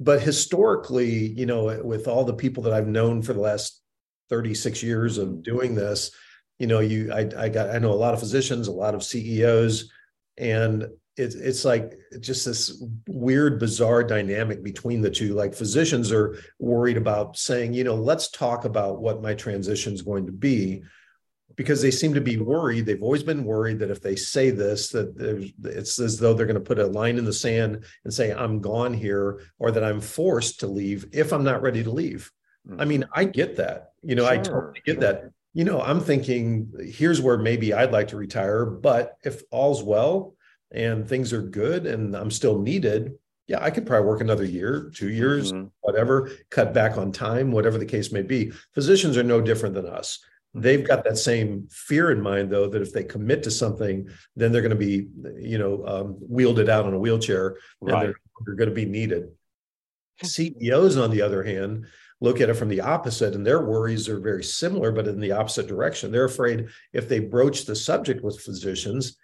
But 0.00 0.22
historically, 0.22 1.28
you 1.28 1.46
know, 1.46 1.80
with 1.84 2.08
all 2.08 2.24
the 2.24 2.34
people 2.34 2.62
that 2.64 2.72
I've 2.72 2.88
known 2.88 3.20
for 3.22 3.34
the 3.34 3.40
last 3.40 3.82
36 4.30 4.82
years 4.82 5.18
of 5.18 5.28
mm-hmm. 5.28 5.42
doing 5.42 5.74
this, 5.74 6.10
you 6.58 6.66
know, 6.66 6.80
you 6.80 7.12
I, 7.12 7.28
I 7.36 7.48
got 7.48 7.70
I 7.70 7.78
know 7.78 7.92
a 7.92 7.94
lot 7.94 8.14
of 8.14 8.20
physicians, 8.20 8.66
a 8.66 8.72
lot 8.72 8.94
of 8.94 9.04
CEOs, 9.04 9.90
and 10.36 10.88
it's 11.16 11.34
it's 11.34 11.64
like 11.64 11.98
just 12.20 12.46
this 12.46 12.82
weird, 13.08 13.58
bizarre 13.58 14.02
dynamic 14.02 14.62
between 14.62 15.02
the 15.02 15.10
two. 15.10 15.34
Like 15.34 15.54
physicians 15.54 16.12
are 16.12 16.38
worried 16.58 16.96
about 16.96 17.36
saying, 17.36 17.74
you 17.74 17.84
know, 17.84 17.94
let's 17.94 18.30
talk 18.30 18.64
about 18.64 19.00
what 19.00 19.22
my 19.22 19.34
transition 19.34 19.92
is 19.92 20.02
going 20.02 20.26
to 20.26 20.32
be 20.32 20.82
because 21.60 21.82
they 21.82 21.90
seem 21.90 22.14
to 22.14 22.22
be 22.22 22.38
worried. 22.38 22.86
They've 22.86 23.02
always 23.02 23.22
been 23.22 23.44
worried 23.44 23.80
that 23.80 23.90
if 23.90 24.00
they 24.00 24.16
say 24.16 24.48
this, 24.48 24.88
that 24.92 25.52
it's 25.62 25.98
as 26.00 26.18
though 26.18 26.32
they're 26.32 26.46
going 26.46 26.54
to 26.54 26.60
put 26.60 26.78
a 26.78 26.86
line 26.86 27.18
in 27.18 27.26
the 27.26 27.34
sand 27.34 27.84
and 28.04 28.14
say, 28.14 28.32
I'm 28.32 28.62
gone 28.62 28.94
here, 28.94 29.42
or 29.58 29.70
that 29.70 29.84
I'm 29.84 30.00
forced 30.00 30.60
to 30.60 30.66
leave 30.66 31.04
if 31.12 31.34
I'm 31.34 31.44
not 31.44 31.60
ready 31.60 31.84
to 31.84 31.90
leave. 31.90 32.32
I 32.78 32.86
mean, 32.86 33.04
I 33.12 33.24
get 33.24 33.56
that. 33.56 33.90
You 34.02 34.14
know, 34.14 34.26
I 34.26 34.38
totally 34.38 34.80
get 34.86 34.94
sure. 34.94 35.00
that. 35.02 35.32
You 35.52 35.64
know, 35.64 35.82
I'm 35.82 36.00
thinking, 36.00 36.72
here's 36.80 37.20
where 37.20 37.36
maybe 37.36 37.74
I'd 37.74 37.92
like 37.92 38.08
to 38.08 38.16
retire, 38.16 38.64
but 38.64 39.16
if 39.22 39.42
all's 39.50 39.82
well 39.82 40.32
and 40.70 41.06
things 41.06 41.34
are 41.34 41.42
good 41.42 41.84
and 41.84 42.16
I'm 42.16 42.30
still 42.30 42.58
needed, 42.58 43.18
yeah, 43.48 43.62
I 43.62 43.70
could 43.70 43.84
probably 43.86 44.06
work 44.08 44.22
another 44.22 44.44
year, 44.44 44.90
two 44.94 45.10
years, 45.10 45.52
Mhm. 45.52 45.72
whatever, 45.82 46.30
cut 46.48 46.72
back 46.72 46.96
on 46.96 47.12
time, 47.12 47.52
whatever 47.52 47.76
the 47.76 47.84
case 47.84 48.10
may 48.12 48.22
be. 48.22 48.50
Physicians 48.72 49.18
are 49.18 49.22
no 49.24 49.42
different 49.42 49.74
than 49.74 49.84
us. 49.84 50.20
They've 50.52 50.86
got 50.86 51.04
that 51.04 51.18
same 51.18 51.68
fear 51.70 52.10
in 52.10 52.20
mind, 52.20 52.50
though, 52.50 52.68
that 52.68 52.82
if 52.82 52.92
they 52.92 53.04
commit 53.04 53.44
to 53.44 53.50
something, 53.50 54.08
then 54.34 54.50
they're 54.50 54.62
going 54.62 54.70
to 54.70 54.76
be, 54.76 55.06
you 55.38 55.58
know, 55.58 55.86
um, 55.86 56.16
wielded 56.20 56.68
out 56.68 56.86
on 56.86 56.94
a 56.94 56.98
wheelchair 56.98 57.56
and 57.80 57.90
they're, 57.90 58.14
they're 58.44 58.56
going 58.56 58.68
to 58.68 58.74
be 58.74 58.84
needed. 58.84 59.28
CEOs, 60.22 60.96
on 60.96 61.10
the 61.10 61.22
other 61.22 61.44
hand, 61.44 61.86
look 62.20 62.40
at 62.40 62.50
it 62.50 62.54
from 62.54 62.68
the 62.68 62.80
opposite, 62.80 63.34
and 63.34 63.46
their 63.46 63.64
worries 63.64 64.08
are 64.08 64.20
very 64.20 64.44
similar, 64.44 64.92
but 64.92 65.08
in 65.08 65.20
the 65.20 65.32
opposite 65.32 65.66
direction. 65.66 66.10
They're 66.10 66.24
afraid 66.24 66.68
if 66.92 67.08
they 67.08 67.20
broach 67.20 67.64
the 67.64 67.76
subject 67.76 68.22
with 68.22 68.40
physicians, 68.40 69.16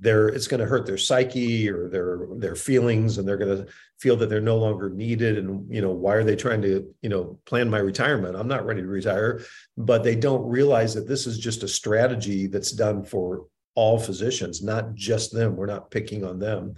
they're 0.00 0.28
it's 0.28 0.48
going 0.48 0.60
to 0.60 0.66
hurt 0.66 0.86
their 0.86 0.98
psyche 0.98 1.68
or 1.68 1.88
their 1.88 2.26
their 2.36 2.54
feelings, 2.54 3.18
and 3.18 3.28
they're 3.28 3.36
going 3.36 3.64
to 3.64 3.72
feel 3.98 4.16
that 4.16 4.28
they're 4.28 4.40
no 4.40 4.56
longer 4.56 4.90
needed. 4.90 5.38
And 5.38 5.72
you 5.72 5.82
know, 5.82 5.92
why 5.92 6.14
are 6.14 6.24
they 6.24 6.36
trying 6.36 6.62
to 6.62 6.92
you 7.02 7.08
know 7.08 7.38
plan 7.44 7.68
my 7.68 7.78
retirement? 7.78 8.36
I'm 8.36 8.48
not 8.48 8.64
ready 8.64 8.82
to 8.82 8.88
retire, 8.88 9.42
but 9.76 10.02
they 10.02 10.16
don't 10.16 10.48
realize 10.48 10.94
that 10.94 11.08
this 11.08 11.26
is 11.26 11.38
just 11.38 11.62
a 11.62 11.68
strategy 11.68 12.46
that's 12.46 12.72
done 12.72 13.04
for 13.04 13.46
all 13.74 13.98
physicians, 13.98 14.62
not 14.62 14.94
just 14.94 15.32
them. 15.32 15.56
We're 15.56 15.66
not 15.66 15.90
picking 15.90 16.24
on 16.24 16.38
them. 16.38 16.74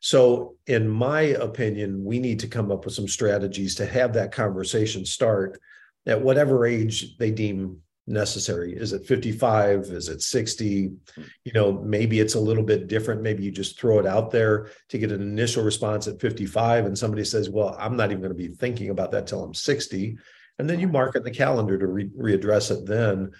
So, 0.00 0.54
in 0.66 0.88
my 0.88 1.20
opinion, 1.20 2.04
we 2.04 2.20
need 2.20 2.38
to 2.40 2.48
come 2.48 2.70
up 2.70 2.84
with 2.84 2.94
some 2.94 3.08
strategies 3.08 3.74
to 3.76 3.86
have 3.86 4.12
that 4.12 4.30
conversation 4.30 5.04
start 5.04 5.60
at 6.06 6.22
whatever 6.22 6.64
age 6.64 7.16
they 7.18 7.32
deem 7.32 7.78
necessary. 8.06 8.72
Is 8.74 8.92
it 8.92 9.06
55? 9.06 9.84
Is 9.86 10.08
it 10.08 10.22
60? 10.22 10.92
You 11.44 11.52
know, 11.52 11.72
maybe 11.72 12.20
it's 12.20 12.34
a 12.34 12.40
little 12.40 12.62
bit 12.62 12.86
different. 12.86 13.22
Maybe 13.22 13.42
you 13.42 13.50
just 13.50 13.78
throw 13.78 13.98
it 13.98 14.06
out 14.06 14.30
there 14.30 14.70
to 14.88 14.98
get 14.98 15.12
an 15.12 15.22
initial 15.22 15.64
response 15.64 16.06
at 16.06 16.20
55, 16.20 16.86
and 16.86 16.96
somebody 16.96 17.24
says, 17.24 17.50
Well, 17.50 17.76
I'm 17.78 17.96
not 17.96 18.10
even 18.10 18.20
going 18.20 18.36
to 18.36 18.48
be 18.48 18.48
thinking 18.48 18.90
about 18.90 19.10
that 19.12 19.26
till 19.26 19.42
I'm 19.42 19.54
60. 19.54 20.16
And 20.58 20.70
then 20.70 20.80
you 20.80 20.88
mark 20.88 21.14
it 21.14 21.18
in 21.18 21.24
the 21.24 21.30
calendar 21.30 21.76
to 21.78 21.86
re- 21.86 22.10
readdress 22.18 22.70
it 22.70 22.86
then. 22.86 23.32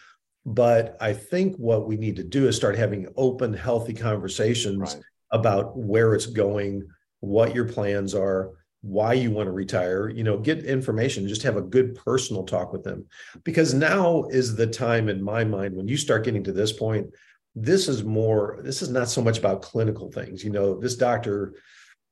But 0.45 0.97
I 1.01 1.13
think 1.13 1.57
what 1.57 1.87
we 1.89 1.97
need 1.97 2.17
to 2.17 2.25
do 2.25 2.47
is 2.47 2.57
start 2.57 2.77
having 2.77 3.09
open, 3.17 3.53
healthy 3.53 3.95
conversations 3.95 4.95
Right. 4.95 5.03
about 5.33 5.77
where 5.77 6.15
it's 6.15 6.27
going, 6.27 6.87
what 7.21 7.55
your 7.55 7.65
plans 7.65 8.15
are, 8.15 8.53
why 8.87 9.13
you 9.13 9.31
want 9.31 9.47
to 9.47 9.53
retire, 9.53 10.09
you 10.09 10.23
know, 10.23 10.39
get 10.39 10.65
information, 10.65 11.27
just 11.29 11.43
have 11.43 11.57
a 11.57 11.63
good 11.63 11.95
personal 11.97 12.45
talk 12.45 12.73
with 12.73 12.85
them. 12.85 13.05
Because 13.45 13.75
now 13.75 14.25
is 14.31 14.55
the 14.55 14.67
time 14.67 15.09
in 15.09 15.23
my 15.23 15.45
mind 15.45 15.75
when 15.75 15.89
you 15.89 15.97
start 15.97 16.25
getting 16.25 16.45
to 16.45 16.53
this 16.53 16.73
point, 16.73 17.09
this 17.55 17.89
is 17.89 18.05
more, 18.05 18.61
this 18.63 18.83
is 18.83 18.91
not 18.91 19.09
so 19.09 19.23
much 19.23 19.39
about 19.39 19.63
clinical 19.63 20.11
things. 20.11 20.45
You 20.45 20.51
know, 20.51 20.79
this 20.79 20.97
doctor 20.97 21.55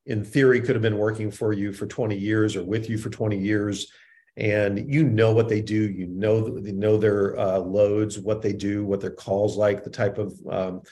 in 0.07 0.25
theory 0.25 0.61
could 0.61 0.75
have 0.75 0.83
been 0.83 0.99
working 0.99 1.31
for 1.31 1.53
you 1.53 1.73
for 1.73 1.87
20 1.87 2.17
years 2.17 2.57
or 2.57 2.65
with 2.65 2.91
you 2.91 2.99
for 2.99 3.11
20 3.11 3.39
years 3.39 3.91
and 4.37 4.93
you 4.93 5.05
know 5.05 5.33
what 5.33 5.49
they 5.49 5.61
do 5.61 5.91
you 5.91 6.07
know 6.09 6.59
you 6.59 6.73
know 6.73 6.97
their 6.97 7.39
uh, 7.39 7.59
loads 7.59 8.19
what 8.19 8.43
they 8.43 8.53
do 8.53 8.85
what 8.85 9.01
their 9.01 9.11
calls 9.11 9.57
like 9.57 9.85
the 9.85 9.91
type 9.91 10.19
of 10.19 10.35
um, 10.51 10.83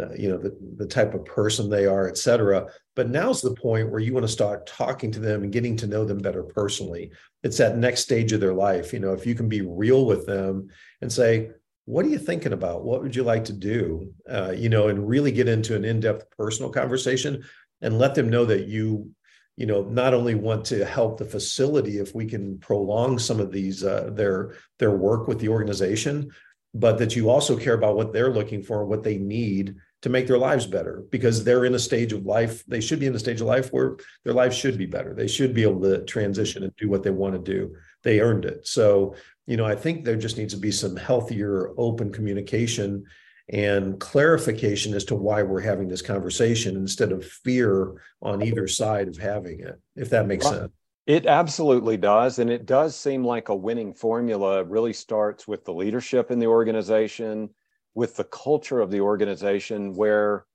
uh, 0.00 0.12
you 0.14 0.28
know 0.28 0.38
the, 0.38 0.56
the 0.76 0.86
type 0.86 1.14
of 1.14 1.24
person 1.24 1.68
they 1.68 1.86
are 1.86 2.08
et 2.08 2.16
cetera. 2.16 2.66
But 2.96 3.10
now's 3.10 3.40
the 3.40 3.54
point 3.54 3.90
where 3.90 4.00
you 4.00 4.12
want 4.12 4.24
to 4.24 4.32
start 4.32 4.66
talking 4.66 5.10
to 5.12 5.20
them 5.20 5.42
and 5.42 5.52
getting 5.52 5.76
to 5.78 5.86
know 5.86 6.04
them 6.04 6.18
better 6.18 6.42
personally. 6.42 7.10
It's 7.42 7.58
that 7.58 7.78
next 7.78 8.00
stage 8.00 8.32
of 8.32 8.40
their 8.40 8.54
life. 8.54 8.92
You 8.92 9.00
know 9.00 9.12
if 9.12 9.26
you 9.26 9.34
can 9.34 9.48
be 9.48 9.62
real 9.62 10.06
with 10.06 10.26
them 10.26 10.68
and 11.00 11.12
say 11.12 11.50
what 11.84 12.06
are 12.06 12.10
you 12.10 12.18
thinking 12.18 12.52
about? 12.52 12.84
What 12.84 13.02
would 13.02 13.16
you 13.16 13.24
like 13.24 13.44
to 13.46 13.52
do? 13.52 14.12
Uh, 14.30 14.52
you 14.56 14.68
know 14.68 14.88
and 14.88 15.08
really 15.08 15.32
get 15.32 15.48
into 15.48 15.76
an 15.76 15.84
in-depth 15.84 16.26
personal 16.36 16.70
conversation 16.70 17.42
and 17.80 17.98
let 17.98 18.14
them 18.14 18.30
know 18.30 18.44
that 18.44 18.68
you 18.68 19.10
you 19.56 19.66
know 19.66 19.82
not 19.82 20.14
only 20.14 20.34
want 20.34 20.64
to 20.66 20.84
help 20.84 21.18
the 21.18 21.24
facility 21.24 21.98
if 21.98 22.14
we 22.14 22.26
can 22.26 22.58
prolong 22.58 23.18
some 23.18 23.40
of 23.40 23.52
these 23.52 23.84
uh, 23.84 24.10
their 24.12 24.54
their 24.78 24.92
work 24.92 25.28
with 25.28 25.38
the 25.38 25.48
organization 25.48 26.30
but 26.74 26.98
that 26.98 27.14
you 27.14 27.28
also 27.28 27.56
care 27.56 27.74
about 27.74 27.96
what 27.96 28.12
they're 28.12 28.32
looking 28.32 28.62
for 28.62 28.84
what 28.84 29.02
they 29.02 29.18
need 29.18 29.76
to 30.00 30.08
make 30.08 30.26
their 30.26 30.38
lives 30.38 30.66
better 30.66 31.04
because 31.10 31.44
they're 31.44 31.64
in 31.64 31.74
a 31.74 31.78
stage 31.78 32.12
of 32.12 32.24
life 32.24 32.64
they 32.66 32.80
should 32.80 32.98
be 32.98 33.06
in 33.06 33.14
a 33.14 33.18
stage 33.18 33.40
of 33.40 33.46
life 33.46 33.72
where 33.72 33.96
their 34.24 34.34
life 34.34 34.54
should 34.54 34.78
be 34.78 34.86
better 34.86 35.14
they 35.14 35.28
should 35.28 35.54
be 35.54 35.62
able 35.62 35.80
to 35.80 36.02
transition 36.04 36.62
and 36.62 36.74
do 36.76 36.88
what 36.88 37.02
they 37.02 37.10
want 37.10 37.34
to 37.34 37.52
do 37.52 37.74
they 38.02 38.20
earned 38.20 38.44
it 38.44 38.66
so 38.66 39.14
you 39.46 39.56
know 39.56 39.66
i 39.66 39.74
think 39.74 40.04
there 40.04 40.16
just 40.16 40.38
needs 40.38 40.54
to 40.54 40.60
be 40.60 40.72
some 40.72 40.96
healthier 40.96 41.70
open 41.76 42.10
communication 42.10 43.04
and 43.48 44.00
clarification 44.00 44.94
as 44.94 45.04
to 45.04 45.14
why 45.14 45.42
we're 45.42 45.60
having 45.60 45.88
this 45.88 46.02
conversation 46.02 46.76
instead 46.76 47.12
of 47.12 47.24
fear 47.24 47.92
on 48.22 48.42
either 48.42 48.66
side 48.68 49.08
of 49.08 49.16
having 49.18 49.60
it, 49.60 49.78
if 49.96 50.10
that 50.10 50.26
makes 50.26 50.46
Right. 50.46 50.54
sense. 50.60 50.72
It 51.06 51.26
absolutely 51.26 51.96
does. 51.96 52.38
And 52.38 52.48
it 52.50 52.64
does 52.64 52.94
seem 52.96 53.24
like 53.24 53.48
a 53.48 53.56
winning 53.56 53.92
formula 53.92 54.62
really 54.64 54.92
starts 54.92 55.48
with 55.48 55.64
the 55.64 55.74
leadership 55.74 56.30
in 56.30 56.38
the 56.38 56.46
organization, 56.46 57.50
with 57.94 58.16
the 58.16 58.24
culture 58.24 58.80
of 58.80 58.90
the 58.90 59.00
organization, 59.00 59.94
where 59.94 60.46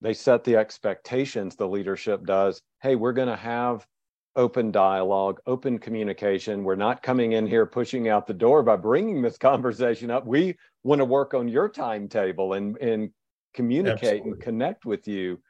they 0.00 0.14
set 0.14 0.44
the 0.44 0.56
expectations, 0.56 1.56
the 1.56 1.66
leadership 1.66 2.24
does. 2.24 2.62
Hey, 2.80 2.94
we're 2.94 3.12
going 3.12 3.28
to 3.28 3.36
have 3.36 3.86
open 4.36 4.70
dialogue, 4.70 5.40
open 5.46 5.80
communication. 5.80 6.62
We're 6.62 6.76
not 6.76 7.02
coming 7.02 7.32
in 7.32 7.44
here 7.44 7.66
pushing 7.66 8.08
out 8.08 8.28
the 8.28 8.34
door 8.34 8.62
by 8.62 8.76
bringing 8.76 9.20
this 9.20 9.36
conversation 9.50 10.12
up. 10.12 10.24
We 10.26 10.56
want 10.84 11.00
to 11.00 11.04
work 11.04 11.34
on 11.34 11.48
your 11.48 11.68
timetable 11.68 12.52
and, 12.52 12.76
and 12.78 13.10
communicate 13.52 14.20
Absolutely. 14.20 14.30
and 14.30 14.40
connect 14.40 14.84
with 14.84 15.08
you. 15.08 15.40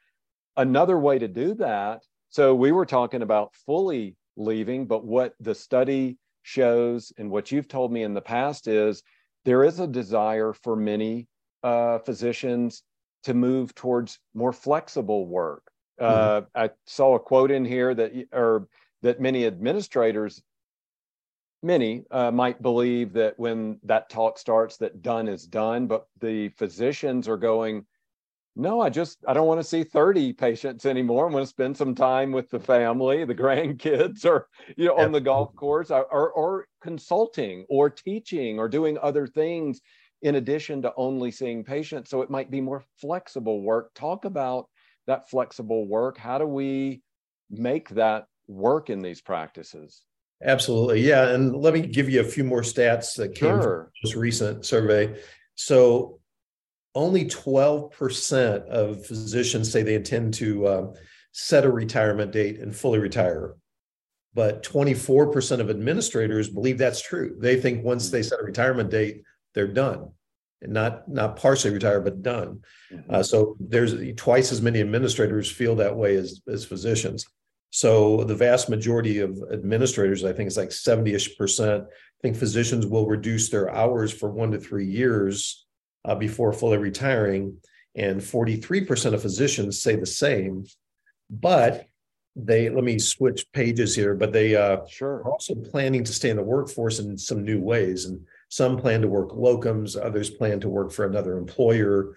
another 0.57 0.97
way 0.97 1.19
to 1.19 1.27
do 1.27 1.53
that. 1.55 2.01
So 2.29 2.55
we 2.55 2.71
were 2.71 2.85
talking 2.85 3.21
about 3.21 3.55
fully 3.65 4.15
leaving, 4.39 4.87
but 4.87 5.05
what 5.05 5.35
the 5.39 5.53
study 5.53 6.17
shows 6.41 7.13
and 7.17 7.29
what 7.29 7.51
you've 7.51 7.67
told 7.67 7.91
me 7.91 8.03
in 8.03 8.13
the 8.13 8.21
past 8.21 8.67
is 8.67 9.03
there 9.45 9.63
is 9.63 9.79
a 9.79 9.87
desire 9.87 10.53
for 10.53 10.75
many 10.75 11.27
uh, 11.63 11.99
physicians 11.99 12.83
to 13.23 13.33
move 13.33 13.75
towards 13.75 14.19
more 14.33 14.53
flexible 14.53 15.27
work. 15.27 15.63
Uh, 15.99 16.41
mm-hmm. 16.41 16.45
I 16.55 16.69
saw 16.85 17.15
a 17.15 17.19
quote 17.19 17.51
in 17.51 17.65
here 17.65 17.93
that 17.93 18.13
or 18.31 18.67
that 19.01 19.19
many 19.19 19.45
administrators, 19.45 20.41
many 21.61 22.03
uh, 22.11 22.31
might 22.31 22.61
believe 22.61 23.13
that 23.13 23.37
when 23.37 23.79
that 23.83 24.09
talk 24.09 24.37
starts, 24.37 24.77
that 24.77 25.01
done 25.01 25.27
is 25.27 25.45
done, 25.45 25.87
but 25.87 26.07
the 26.19 26.49
physicians 26.49 27.27
are 27.27 27.37
going, 27.37 27.85
no, 28.59 28.81
I 28.81 28.89
just 28.89 29.19
I 29.27 29.33
don't 29.33 29.47
want 29.47 29.59
to 29.59 29.67
see 29.67 29.83
30 29.83 30.33
patients 30.33 30.85
anymore. 30.85 31.29
I 31.29 31.33
want 31.33 31.43
to 31.43 31.49
spend 31.49 31.77
some 31.77 31.95
time 31.95 32.31
with 32.31 32.49
the 32.49 32.59
family, 32.59 33.23
the 33.23 33.35
grandkids, 33.45 34.25
or 34.25 34.47
you 34.75 34.85
know, 34.85 34.97
on 34.97 35.11
the 35.11 35.21
golf 35.21 35.55
course, 35.55 35.91
or, 35.91 36.05
or, 36.05 36.31
or 36.31 36.67
consulting, 36.81 37.65
or 37.69 37.89
teaching, 37.89 38.59
or 38.59 38.67
doing 38.67 38.97
other 39.01 39.25
things 39.27 39.81
in 40.21 40.35
addition 40.35 40.81
to 40.81 40.93
only 40.97 41.31
seeing 41.31 41.63
patients. 41.63 42.09
So 42.09 42.21
it 42.21 42.29
might 42.29 42.51
be 42.51 42.59
more 42.59 42.83
flexible 42.99 43.61
work. 43.61 43.93
Talk 43.95 44.25
about 44.25 44.67
that 45.07 45.29
flexible 45.29 45.87
work. 45.87 46.17
How 46.17 46.37
do 46.37 46.45
we 46.45 47.01
make 47.49 47.89
that 47.89 48.25
work 48.47 48.89
in 48.89 48.99
these 48.99 49.21
practices? 49.21 50.03
Absolutely. 50.43 51.01
Yeah. 51.01 51.29
And 51.29 51.55
let 51.55 51.73
me 51.73 51.81
give 51.81 52.09
you 52.09 52.19
a 52.21 52.25
few 52.25 52.43
more 52.43 52.61
stats 52.61 53.15
that 53.15 53.35
came 53.35 53.61
sure. 53.61 53.61
from 53.61 53.91
this 54.03 54.15
recent 54.15 54.65
survey. 54.65 55.17
So 55.55 56.18
only 56.95 57.25
12% 57.25 58.65
of 58.67 59.05
physicians 59.05 59.71
say 59.71 59.83
they 59.83 59.95
intend 59.95 60.33
to 60.35 60.67
uh, 60.67 60.93
set 61.31 61.65
a 61.65 61.71
retirement 61.71 62.31
date 62.31 62.59
and 62.59 62.75
fully 62.75 62.99
retire. 62.99 63.55
But 64.33 64.63
24% 64.63 65.59
of 65.59 65.69
administrators 65.69 66.49
believe 66.49 66.77
that's 66.77 67.01
true. 67.01 67.35
They 67.39 67.59
think 67.59 67.83
once 67.83 68.09
they 68.09 68.23
set 68.23 68.39
a 68.39 68.43
retirement 68.43 68.89
date, 68.89 69.23
they're 69.53 69.67
done. 69.67 70.11
And 70.61 70.73
not 70.73 71.07
not 71.07 71.37
partially 71.37 71.71
retired, 71.71 72.03
but 72.03 72.21
done. 72.21 72.61
Mm-hmm. 72.91 73.15
Uh, 73.15 73.23
so 73.23 73.55
there's 73.61 73.95
twice 74.17 74.51
as 74.51 74.61
many 74.61 74.81
administrators 74.81 75.49
feel 75.49 75.75
that 75.75 75.95
way 75.95 76.15
as, 76.15 76.41
as 76.49 76.65
physicians. 76.65 77.25
So 77.69 78.25
the 78.25 78.35
vast 78.35 78.67
majority 78.67 79.19
of 79.19 79.39
administrators, 79.53 80.25
I 80.25 80.33
think 80.33 80.47
it's 80.47 80.57
like 80.57 80.69
70ish 80.69 81.37
percent, 81.37 81.85
think 82.21 82.35
physicians 82.35 82.85
will 82.85 83.07
reduce 83.07 83.49
their 83.49 83.73
hours 83.73 84.11
for 84.11 84.29
one 84.29 84.51
to 84.51 84.59
three 84.59 84.85
years 84.85 85.65
uh, 86.05 86.15
before 86.15 86.53
fully 86.53 86.77
retiring. 86.77 87.57
And 87.95 88.21
43% 88.21 89.13
of 89.13 89.21
physicians 89.21 89.81
say 89.81 89.95
the 89.95 90.05
same. 90.05 90.65
But 91.29 91.85
they, 92.35 92.69
let 92.69 92.83
me 92.83 92.99
switch 92.99 93.51
pages 93.51 93.95
here, 93.95 94.15
but 94.15 94.31
they 94.31 94.55
uh, 94.55 94.85
sure. 94.87 95.15
are 95.15 95.31
also 95.31 95.55
planning 95.55 96.03
to 96.03 96.13
stay 96.13 96.29
in 96.29 96.37
the 96.37 96.43
workforce 96.43 96.99
in 96.99 97.17
some 97.17 97.43
new 97.43 97.59
ways. 97.59 98.05
And 98.05 98.21
some 98.49 98.77
plan 98.77 99.01
to 99.01 99.07
work 99.07 99.31
locums, 99.31 99.99
others 99.99 100.29
plan 100.29 100.59
to 100.61 100.69
work 100.69 100.91
for 100.91 101.05
another 101.05 101.37
employer. 101.37 102.15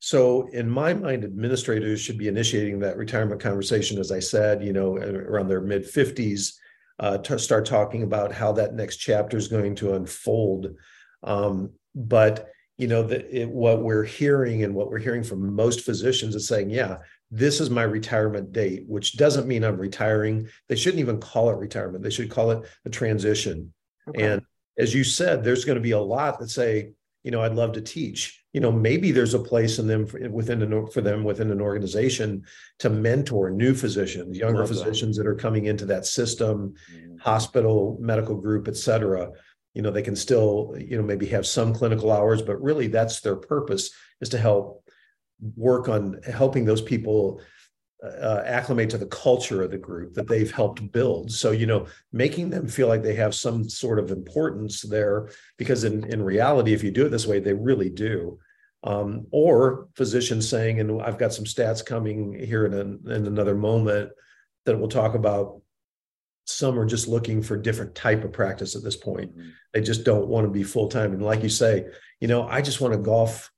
So, 0.00 0.48
in 0.48 0.68
my 0.68 0.94
mind, 0.94 1.24
administrators 1.24 2.00
should 2.00 2.18
be 2.18 2.28
initiating 2.28 2.80
that 2.80 2.96
retirement 2.96 3.40
conversation, 3.40 3.98
as 3.98 4.10
I 4.10 4.18
said, 4.18 4.62
you 4.62 4.72
know, 4.72 4.96
around 4.96 5.48
their 5.48 5.60
mid 5.60 5.84
50s, 5.84 6.54
uh, 6.98 7.18
to 7.18 7.38
start 7.38 7.66
talking 7.66 8.02
about 8.02 8.32
how 8.32 8.52
that 8.52 8.74
next 8.74 8.96
chapter 8.96 9.36
is 9.36 9.48
going 9.48 9.76
to 9.76 9.94
unfold. 9.94 10.74
Um, 11.22 11.70
but 11.94 12.51
you 12.82 12.88
know 12.88 13.04
that 13.04 13.30
it, 13.30 13.48
what 13.48 13.80
we're 13.80 14.02
hearing 14.02 14.64
and 14.64 14.74
what 14.74 14.90
we're 14.90 14.98
hearing 14.98 15.22
from 15.22 15.54
most 15.54 15.82
physicians 15.82 16.34
is 16.34 16.48
saying 16.48 16.68
yeah 16.68 16.96
this 17.30 17.60
is 17.60 17.70
my 17.70 17.84
retirement 17.84 18.52
date 18.52 18.82
which 18.88 19.16
doesn't 19.16 19.46
mean 19.46 19.62
i'm 19.62 19.78
retiring 19.78 20.48
they 20.68 20.74
shouldn't 20.74 20.98
even 20.98 21.20
call 21.20 21.48
it 21.48 21.56
retirement 21.58 22.02
they 22.02 22.10
should 22.10 22.28
call 22.28 22.50
it 22.50 22.68
a 22.84 22.90
transition 22.90 23.72
okay. 24.08 24.24
and 24.24 24.42
as 24.78 24.92
you 24.92 25.04
said 25.04 25.44
there's 25.44 25.64
going 25.64 25.76
to 25.76 25.88
be 25.90 25.92
a 25.92 25.98
lot 26.00 26.40
that 26.40 26.50
say 26.50 26.90
you 27.22 27.30
know 27.30 27.40
i'd 27.42 27.54
love 27.54 27.70
to 27.70 27.80
teach 27.80 28.42
you 28.52 28.60
know 28.60 28.72
maybe 28.72 29.12
there's 29.12 29.34
a 29.34 29.38
place 29.38 29.78
in 29.78 29.86
them 29.86 30.04
for, 30.04 30.18
within 30.28 30.60
an, 30.60 30.88
for 30.88 31.02
them 31.02 31.22
within 31.22 31.52
an 31.52 31.60
organization 31.60 32.42
to 32.80 32.90
mentor 32.90 33.48
new 33.48 33.74
physicians 33.74 34.36
younger 34.36 34.58
love 34.58 34.68
physicians 34.68 35.16
that. 35.16 35.22
that. 35.22 35.30
are 35.30 35.36
coming 35.36 35.66
into 35.66 35.86
that 35.86 36.04
system 36.04 36.74
mm-hmm. 36.92 37.16
hospital 37.18 37.96
medical 38.00 38.34
group 38.34 38.66
et 38.66 38.76
cetera 38.76 39.30
you 39.74 39.82
know 39.82 39.90
they 39.90 40.02
can 40.02 40.16
still 40.16 40.74
you 40.78 40.96
know 40.96 41.02
maybe 41.02 41.26
have 41.26 41.46
some 41.46 41.72
clinical 41.74 42.12
hours 42.12 42.42
but 42.42 42.62
really 42.62 42.86
that's 42.86 43.20
their 43.20 43.36
purpose 43.36 43.90
is 44.20 44.28
to 44.28 44.38
help 44.38 44.84
work 45.56 45.88
on 45.88 46.20
helping 46.24 46.64
those 46.64 46.82
people 46.82 47.40
uh, 48.02 48.42
acclimate 48.44 48.90
to 48.90 48.98
the 48.98 49.06
culture 49.06 49.62
of 49.62 49.70
the 49.70 49.78
group 49.78 50.14
that 50.14 50.26
they've 50.26 50.50
helped 50.50 50.90
build. 50.90 51.30
So 51.30 51.52
you 51.52 51.66
know 51.66 51.86
making 52.12 52.50
them 52.50 52.66
feel 52.66 52.88
like 52.88 53.02
they 53.02 53.14
have 53.14 53.34
some 53.34 53.68
sort 53.68 53.98
of 53.98 54.10
importance 54.10 54.82
there 54.82 55.30
because 55.56 55.84
in 55.84 56.04
in 56.04 56.22
reality 56.22 56.72
if 56.72 56.82
you 56.82 56.90
do 56.90 57.06
it 57.06 57.10
this 57.10 57.26
way 57.26 57.38
they 57.40 57.54
really 57.54 57.90
do. 57.90 58.38
Um, 58.84 59.28
or 59.30 59.86
physicians 59.94 60.48
saying 60.48 60.80
and 60.80 61.00
i've 61.02 61.16
got 61.16 61.32
some 61.32 61.44
stats 61.44 61.86
coming 61.86 62.34
here 62.34 62.66
in, 62.66 62.74
a, 62.74 63.14
in 63.14 63.26
another 63.28 63.54
moment 63.54 64.10
that 64.64 64.76
we'll 64.76 64.88
talk 64.88 65.14
about 65.14 65.60
some 66.44 66.78
are 66.78 66.86
just 66.86 67.08
looking 67.08 67.42
for 67.42 67.56
different 67.56 67.94
type 67.94 68.24
of 68.24 68.32
practice 68.32 68.74
at 68.74 68.82
this 68.82 68.96
point. 68.96 69.36
Mm-hmm. 69.36 69.50
they 69.72 69.80
just 69.80 70.04
don't 70.04 70.28
want 70.28 70.46
to 70.46 70.50
be 70.50 70.62
full-time. 70.62 71.12
And 71.12 71.22
like 71.22 71.42
you 71.42 71.48
say 71.48 71.86
you 72.20 72.28
know 72.28 72.46
i 72.48 72.62
just 72.62 72.80
want 72.80 72.94
to 72.94 72.98
golf 72.98 73.50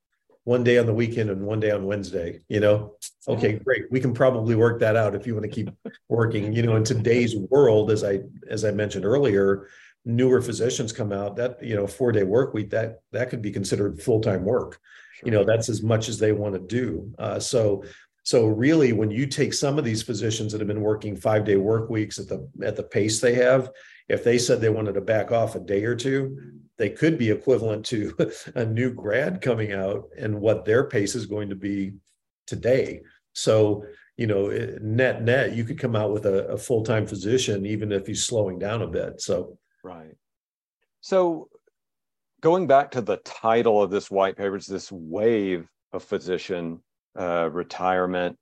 one 0.45 0.63
day 0.63 0.77
on 0.79 0.87
the 0.87 0.95
weekend 0.95 1.31
and 1.31 1.43
one 1.43 1.61
day 1.61 1.71
on 1.71 1.87
wednesday 1.87 2.41
you 2.49 2.61
know? 2.61 2.95
Okay 3.27 3.55
great. 3.55 3.85
We 3.91 4.01
can 4.01 4.13
probably 4.13 4.55
work 4.55 4.81
that 4.81 4.97
out 4.97 5.15
if 5.15 5.27
you 5.27 5.35
want 5.35 5.45
to 5.45 5.51
keep 5.51 5.71
working. 6.09 6.53
You 6.53 6.63
know 6.63 6.77
in 6.77 6.85
today's 6.85 7.35
world 7.37 7.91
as 7.91 8.05
i 8.05 8.21
as 8.49 8.65
i 8.65 8.71
mentioned 8.71 9.05
earlier 9.07 9.69
newer 10.05 10.43
physicians 10.43 10.93
come 10.93 11.13
out 11.13 11.37
that 11.37 11.63
you 11.63 11.75
know 11.75 11.87
four 11.87 12.13
day 12.13 12.23
work 12.23 12.53
week 12.53 12.71
that 12.71 13.01
that 13.13 13.31
could 13.31 13.41
be 13.41 13.51
considered 13.51 14.03
full-time 14.03 14.45
work. 14.45 14.79
Sure. 15.15 15.27
you 15.27 15.33
know 15.33 15.45
that's 15.45 15.69
as 15.69 15.83
much 15.83 16.09
as 16.09 16.19
they 16.19 16.33
want 16.33 16.55
to 16.55 16.61
do. 16.61 17.13
Uh, 17.19 17.39
so 17.39 17.85
so 18.25 18.47
really, 18.47 18.95
when 18.95 19.11
you 19.11 19.27
take 19.27 19.53
some 19.53 19.79
of 19.79 19.85
these 19.85 20.03
physicians 20.03 20.51
that 20.51 20.61
have 20.61 20.67
been 20.67 20.81
working 20.81 21.15
five 21.15 21.45
day 21.45 21.57
work 21.57 21.91
weeks 21.91 22.19
at 22.19 22.27
the 22.27 22.49
at 22.65 22.75
the 22.75 22.83
pace 22.83 23.21
they 23.21 23.35
have, 23.35 23.71
if 24.09 24.25
they 24.25 24.39
said 24.39 24.61
they 24.61 24.71
wanted 24.71 24.95
to 24.95 25.03
back 25.03 25.31
off 25.31 25.55
a 25.55 25.61
day 25.61 25.85
or 25.85 25.95
two, 25.95 26.61
they 26.79 26.89
could 26.89 27.19
be 27.19 27.31
equivalent 27.31 27.85
to 27.87 28.17
a 28.55 28.65
new 28.65 28.93
grad 28.95 29.43
coming 29.43 29.73
out 29.73 30.09
and 30.19 30.41
what 30.41 30.65
their 30.65 30.85
pace 30.85 31.15
is 31.15 31.27
going 31.27 31.51
to 31.51 31.55
be 31.55 31.93
today. 32.47 33.03
So 33.35 33.85
you 34.17 34.27
know, 34.27 34.49
eh, 34.49 34.79
net 34.81 35.23
net, 35.23 35.55
you 35.55 35.65
could 35.65 35.79
come 35.79 35.95
out 35.95 36.13
with 36.13 36.25
a, 36.25 36.47
a 36.47 36.57
full 36.57 36.83
time 36.83 37.07
physician 37.07 37.67
even 37.67 37.93
if 37.93 38.07
he's 38.07 38.25
slowing 38.25 38.59
down 38.59 38.81
a 38.81 38.87
bit. 38.87 39.21
So 39.21 39.59
right. 39.83 40.17
So 41.03 41.51
going 42.41 42.67
back 42.67 42.93
to 42.93 43.03
the 43.03 43.19
title 43.19 43.83
of 43.83 43.91
this 43.91 44.11
white 44.11 44.39
paper, 44.39 44.57
it's 44.57 44.67
this 44.67 44.91
wave 44.91 45.69
of 45.93 46.03
physician 46.03 46.81
uh, 47.19 47.49
retirement. 47.53 48.37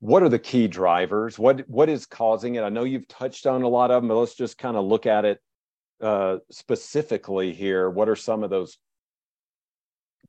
What 0.00 0.22
are 0.22 0.28
the 0.28 0.38
key 0.38 0.68
drivers? 0.68 1.38
What 1.38 1.68
what 1.68 1.88
is 1.88 2.06
causing 2.06 2.54
it? 2.54 2.62
I 2.62 2.68
know 2.68 2.84
you've 2.84 3.08
touched 3.08 3.46
on 3.46 3.62
a 3.62 3.68
lot 3.68 3.90
of 3.90 4.02
them, 4.02 4.08
but 4.08 4.16
let's 4.16 4.34
just 4.34 4.58
kind 4.58 4.76
of 4.76 4.84
look 4.84 5.06
at 5.06 5.24
it 5.24 5.40
uh, 6.00 6.38
specifically 6.50 7.52
here. 7.52 7.90
What 7.90 8.08
are 8.08 8.16
some 8.16 8.44
of 8.44 8.50
those 8.50 8.78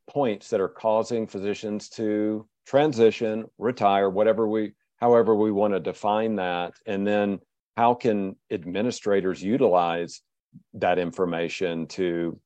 points 0.10 0.50
that 0.50 0.60
are 0.60 0.70
causing 0.70 1.28
physicians 1.28 1.90
to 1.90 2.48
transition, 2.66 3.46
retire, 3.58 4.10
whatever 4.10 4.48
we, 4.48 4.74
however 4.98 5.36
we 5.36 5.52
want 5.52 5.74
to 5.74 5.80
define 5.80 6.36
that, 6.38 6.74
and 6.88 7.06
then 7.06 7.40
how 7.78 7.94
can 7.94 8.36
administrators 8.52 9.44
utilize 9.44 10.22
that 10.74 10.98
information 10.98 11.86
to 11.88 12.40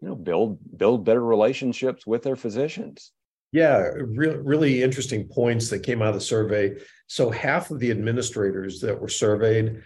you 0.00 0.08
know 0.08 0.14
build 0.14 0.58
build 0.76 1.04
better 1.04 1.24
relationships 1.24 2.06
with 2.06 2.22
their 2.22 2.36
physicians 2.36 3.12
yeah, 3.54 3.88
re- 3.94 4.36
really 4.36 4.82
interesting 4.82 5.28
points 5.28 5.70
that 5.70 5.84
came 5.84 6.02
out 6.02 6.08
of 6.08 6.14
the 6.14 6.20
survey. 6.20 6.74
So, 7.06 7.30
half 7.30 7.70
of 7.70 7.78
the 7.78 7.92
administrators 7.92 8.80
that 8.80 9.00
were 9.00 9.08
surveyed 9.08 9.80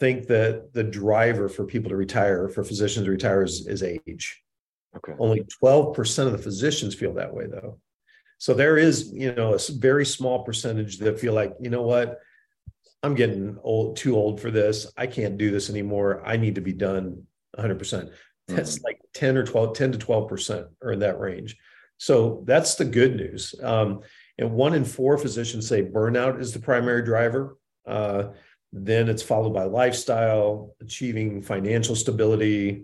think 0.00 0.26
that 0.26 0.72
the 0.72 0.82
driver 0.82 1.48
for 1.48 1.64
people 1.64 1.88
to 1.90 1.96
retire, 1.96 2.48
for 2.48 2.64
physicians 2.64 3.04
to 3.04 3.12
retire, 3.12 3.44
is, 3.44 3.68
is 3.68 3.84
age. 3.84 4.42
Okay. 4.96 5.12
Only 5.20 5.46
12% 5.62 6.26
of 6.26 6.32
the 6.32 6.38
physicians 6.38 6.96
feel 6.96 7.14
that 7.14 7.32
way, 7.32 7.46
though. 7.46 7.78
So, 8.38 8.54
there 8.54 8.76
is, 8.76 9.12
you 9.12 9.32
know, 9.32 9.54
a 9.54 9.58
very 9.70 10.04
small 10.04 10.42
percentage 10.42 10.98
that 10.98 11.20
feel 11.20 11.32
like, 11.32 11.54
you 11.60 11.70
know 11.70 11.82
what, 11.82 12.18
I'm 13.04 13.14
getting 13.14 13.56
old, 13.62 13.98
too 13.98 14.16
old 14.16 14.40
for 14.40 14.50
this. 14.50 14.92
I 14.96 15.06
can't 15.06 15.38
do 15.38 15.52
this 15.52 15.70
anymore. 15.70 16.24
I 16.26 16.38
need 16.38 16.56
to 16.56 16.60
be 16.60 16.72
done 16.72 17.22
100%. 17.56 18.10
That's 18.48 18.78
mm-hmm. 18.78 18.84
like 18.84 18.98
10 19.14 19.36
or 19.36 19.46
12, 19.46 19.76
10 19.76 19.92
to 19.92 19.98
12% 19.98 20.66
are 20.82 20.90
in 20.90 20.98
that 20.98 21.20
range. 21.20 21.56
So 22.02 22.42
that's 22.46 22.74
the 22.74 22.84
good 22.84 23.14
news. 23.14 23.54
Um, 23.62 24.00
and 24.36 24.50
one 24.50 24.74
in 24.74 24.84
four 24.84 25.16
physicians 25.18 25.68
say 25.68 25.84
burnout 25.84 26.40
is 26.40 26.52
the 26.52 26.58
primary 26.58 27.04
driver. 27.04 27.56
Uh, 27.86 28.30
then 28.72 29.08
it's 29.08 29.22
followed 29.22 29.54
by 29.54 29.66
lifestyle, 29.66 30.74
achieving 30.80 31.42
financial 31.42 31.94
stability. 31.94 32.82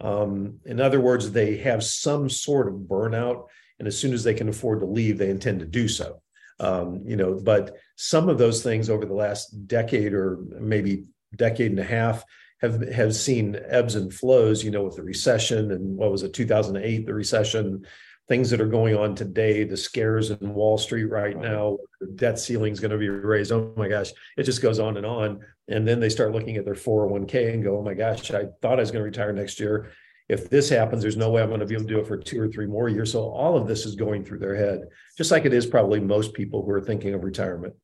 Um, 0.00 0.60
in 0.64 0.80
other 0.80 1.00
words, 1.00 1.32
they 1.32 1.56
have 1.56 1.82
some 1.82 2.30
sort 2.30 2.68
of 2.68 2.74
burnout. 2.74 3.46
And 3.80 3.88
as 3.88 3.98
soon 3.98 4.12
as 4.14 4.22
they 4.22 4.34
can 4.34 4.48
afford 4.48 4.78
to 4.80 4.86
leave, 4.86 5.18
they 5.18 5.30
intend 5.30 5.58
to 5.58 5.66
do 5.66 5.88
so. 5.88 6.22
Um, 6.60 7.02
you 7.04 7.16
know, 7.16 7.40
but 7.42 7.76
some 7.96 8.28
of 8.28 8.38
those 8.38 8.62
things 8.62 8.88
over 8.88 9.04
the 9.04 9.14
last 9.14 9.66
decade 9.66 10.14
or 10.14 10.38
maybe 10.60 11.06
decade 11.34 11.72
and 11.72 11.80
a 11.80 11.84
half 11.84 12.24
have 12.60 12.88
have 12.92 13.16
seen 13.16 13.58
ebbs 13.66 13.96
and 13.96 14.14
flows. 14.14 14.62
You 14.62 14.70
know, 14.70 14.84
with 14.84 14.94
the 14.94 15.02
recession 15.02 15.72
and 15.72 15.96
what 15.96 16.12
was 16.12 16.22
it, 16.22 16.34
2008, 16.34 17.06
the 17.06 17.14
recession, 17.14 17.84
things 18.30 18.48
that 18.48 18.62
are 18.62 18.66
going 18.66 18.96
on 18.96 19.14
today, 19.14 19.64
the 19.64 19.76
scares 19.76 20.30
in 20.30 20.54
Wall 20.54 20.78
Street 20.78 21.04
right 21.04 21.36
now, 21.36 21.76
the 22.00 22.06
debt 22.14 22.38
ceiling 22.38 22.72
is 22.72 22.80
going 22.80 22.92
to 22.92 22.96
be 22.96 23.10
raised. 23.10 23.52
Oh 23.52 23.74
my 23.76 23.88
gosh, 23.88 24.12
it 24.38 24.44
just 24.44 24.62
goes 24.62 24.78
on 24.78 24.96
and 24.96 25.04
on. 25.04 25.40
And 25.68 25.86
then 25.86 26.00
they 26.00 26.08
start 26.08 26.32
looking 26.32 26.56
at 26.56 26.64
their 26.64 26.74
401k 26.74 27.52
and 27.52 27.62
go, 27.62 27.76
oh 27.76 27.82
my 27.82 27.92
gosh, 27.92 28.30
I 28.30 28.44
thought 28.62 28.78
I 28.78 28.82
was 28.82 28.90
going 28.90 29.02
to 29.02 29.10
retire 29.10 29.34
next 29.34 29.60
year 29.60 29.92
if 30.30 30.48
this 30.48 30.68
happens, 30.68 31.02
there's 31.02 31.16
no 31.16 31.28
way 31.28 31.42
I'm 31.42 31.48
going 31.48 31.58
to 31.58 31.66
be 31.66 31.74
able 31.74 31.86
to 31.86 31.92
do 31.92 31.98
it 31.98 32.06
for 32.06 32.16
two 32.16 32.40
or 32.40 32.46
three 32.46 32.66
more 32.66 32.88
years. 32.88 33.10
So 33.10 33.28
all 33.30 33.56
of 33.56 33.66
this 33.66 33.84
is 33.84 33.96
going 33.96 34.24
through 34.24 34.38
their 34.38 34.54
head, 34.54 34.82
just 35.18 35.32
like 35.32 35.44
it 35.44 35.52
is 35.52 35.66
probably 35.66 35.98
most 35.98 36.34
people 36.34 36.64
who 36.64 36.70
are 36.70 36.80
thinking 36.80 37.14
of 37.14 37.24
retirement. 37.24 37.74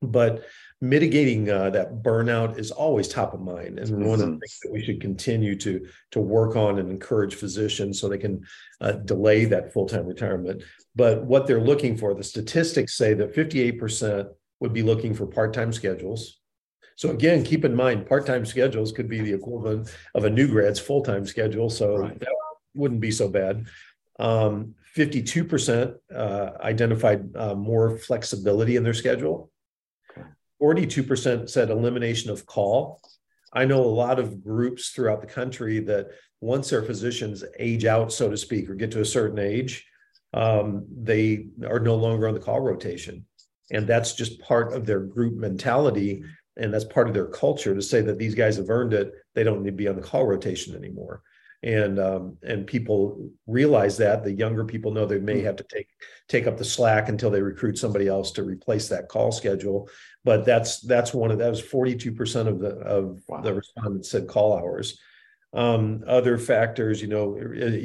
But 0.00 0.44
mitigating 0.80 1.50
uh, 1.50 1.70
that 1.70 2.02
burnout 2.02 2.58
is 2.58 2.70
always 2.70 3.08
top 3.08 3.34
of 3.34 3.40
mind, 3.40 3.78
and 3.78 3.88
mm-hmm. 3.88 4.04
one 4.04 4.20
of 4.20 4.26
the 4.26 4.38
things 4.38 4.60
that 4.62 4.72
we 4.72 4.82
should 4.82 5.00
continue 5.00 5.56
to 5.56 5.86
to 6.10 6.20
work 6.20 6.56
on 6.56 6.78
and 6.78 6.90
encourage 6.90 7.34
physicians 7.34 8.00
so 8.00 8.08
they 8.08 8.18
can 8.18 8.44
uh, 8.80 8.92
delay 8.92 9.44
that 9.46 9.72
full 9.72 9.86
time 9.86 10.06
retirement. 10.06 10.62
But 10.94 11.24
what 11.24 11.46
they're 11.46 11.60
looking 11.60 11.96
for, 11.96 12.14
the 12.14 12.24
statistics 12.24 12.94
say 12.94 13.14
that 13.14 13.34
58% 13.34 14.28
would 14.60 14.72
be 14.72 14.82
looking 14.82 15.14
for 15.14 15.26
part 15.26 15.52
time 15.52 15.72
schedules. 15.72 16.40
So 16.96 17.10
again, 17.10 17.44
keep 17.44 17.64
in 17.64 17.74
mind, 17.74 18.06
part-time 18.06 18.46
schedules 18.46 18.90
could 18.90 19.08
be 19.08 19.20
the 19.20 19.32
equivalent 19.32 19.94
of 20.14 20.24
a 20.24 20.30
new 20.30 20.48
grad's 20.48 20.80
full-time 20.80 21.26
schedule. 21.26 21.68
So 21.68 21.98
right. 21.98 22.18
that 22.18 22.34
wouldn't 22.74 23.00
be 23.00 23.10
so 23.10 23.28
bad. 23.28 23.66
Um, 24.18 24.74
52% 24.96 25.94
uh, 26.14 26.50
identified 26.62 27.36
uh, 27.36 27.54
more 27.54 27.98
flexibility 27.98 28.76
in 28.76 28.82
their 28.82 28.94
schedule. 28.94 29.50
42% 30.62 31.48
said 31.48 31.70
elimination 31.70 32.30
of 32.30 32.46
call. 32.46 33.00
I 33.52 33.64
know 33.64 33.80
a 33.80 33.86
lot 33.86 34.18
of 34.18 34.42
groups 34.42 34.90
throughout 34.90 35.20
the 35.20 35.26
country 35.26 35.80
that 35.80 36.08
once 36.40 36.70
their 36.70 36.82
physicians 36.82 37.44
age 37.58 37.84
out, 37.84 38.12
so 38.12 38.30
to 38.30 38.36
speak, 38.36 38.68
or 38.68 38.74
get 38.74 38.90
to 38.92 39.00
a 39.00 39.04
certain 39.04 39.38
age, 39.38 39.86
um, 40.34 40.86
they 40.90 41.46
are 41.66 41.80
no 41.80 41.94
longer 41.94 42.28
on 42.28 42.34
the 42.34 42.40
call 42.40 42.60
rotation. 42.60 43.24
And 43.70 43.86
that's 43.86 44.14
just 44.14 44.40
part 44.40 44.72
of 44.72 44.86
their 44.86 45.00
group 45.00 45.34
mentality 45.34 46.22
and 46.56 46.72
that's 46.72 46.84
part 46.84 47.08
of 47.08 47.14
their 47.14 47.26
culture 47.26 47.74
to 47.74 47.82
say 47.82 48.00
that 48.00 48.18
these 48.18 48.34
guys 48.34 48.56
have 48.56 48.70
earned 48.70 48.92
it 48.92 49.12
they 49.34 49.44
don't 49.44 49.62
need 49.62 49.70
to 49.70 49.76
be 49.76 49.88
on 49.88 49.96
the 49.96 50.02
call 50.02 50.26
rotation 50.26 50.74
anymore 50.74 51.22
and 51.62 51.98
um, 51.98 52.36
and 52.42 52.66
people 52.66 53.30
realize 53.46 53.96
that 53.96 54.22
the 54.22 54.32
younger 54.32 54.64
people 54.64 54.92
know 54.92 55.06
they 55.06 55.18
may 55.18 55.40
hmm. 55.40 55.46
have 55.46 55.56
to 55.56 55.64
take 55.64 55.88
take 56.28 56.46
up 56.46 56.56
the 56.56 56.64
slack 56.64 57.08
until 57.08 57.30
they 57.30 57.40
recruit 57.40 57.78
somebody 57.78 58.08
else 58.08 58.30
to 58.32 58.42
replace 58.42 58.88
that 58.88 59.08
call 59.08 59.32
schedule 59.32 59.88
but 60.26 60.44
that's 60.44 60.80
that's 60.80 61.14
one 61.14 61.30
of 61.30 61.38
that 61.38 61.48
was 61.48 61.62
42% 61.62 62.48
of 62.48 62.58
the 62.58 62.70
of 62.80 63.22
wow. 63.28 63.40
the 63.40 63.54
respondents 63.54 64.10
said 64.10 64.26
call 64.26 64.58
hours 64.58 64.98
um, 65.54 66.02
other 66.06 66.36
factors 66.36 67.00
you 67.00 67.08
know 67.08 67.38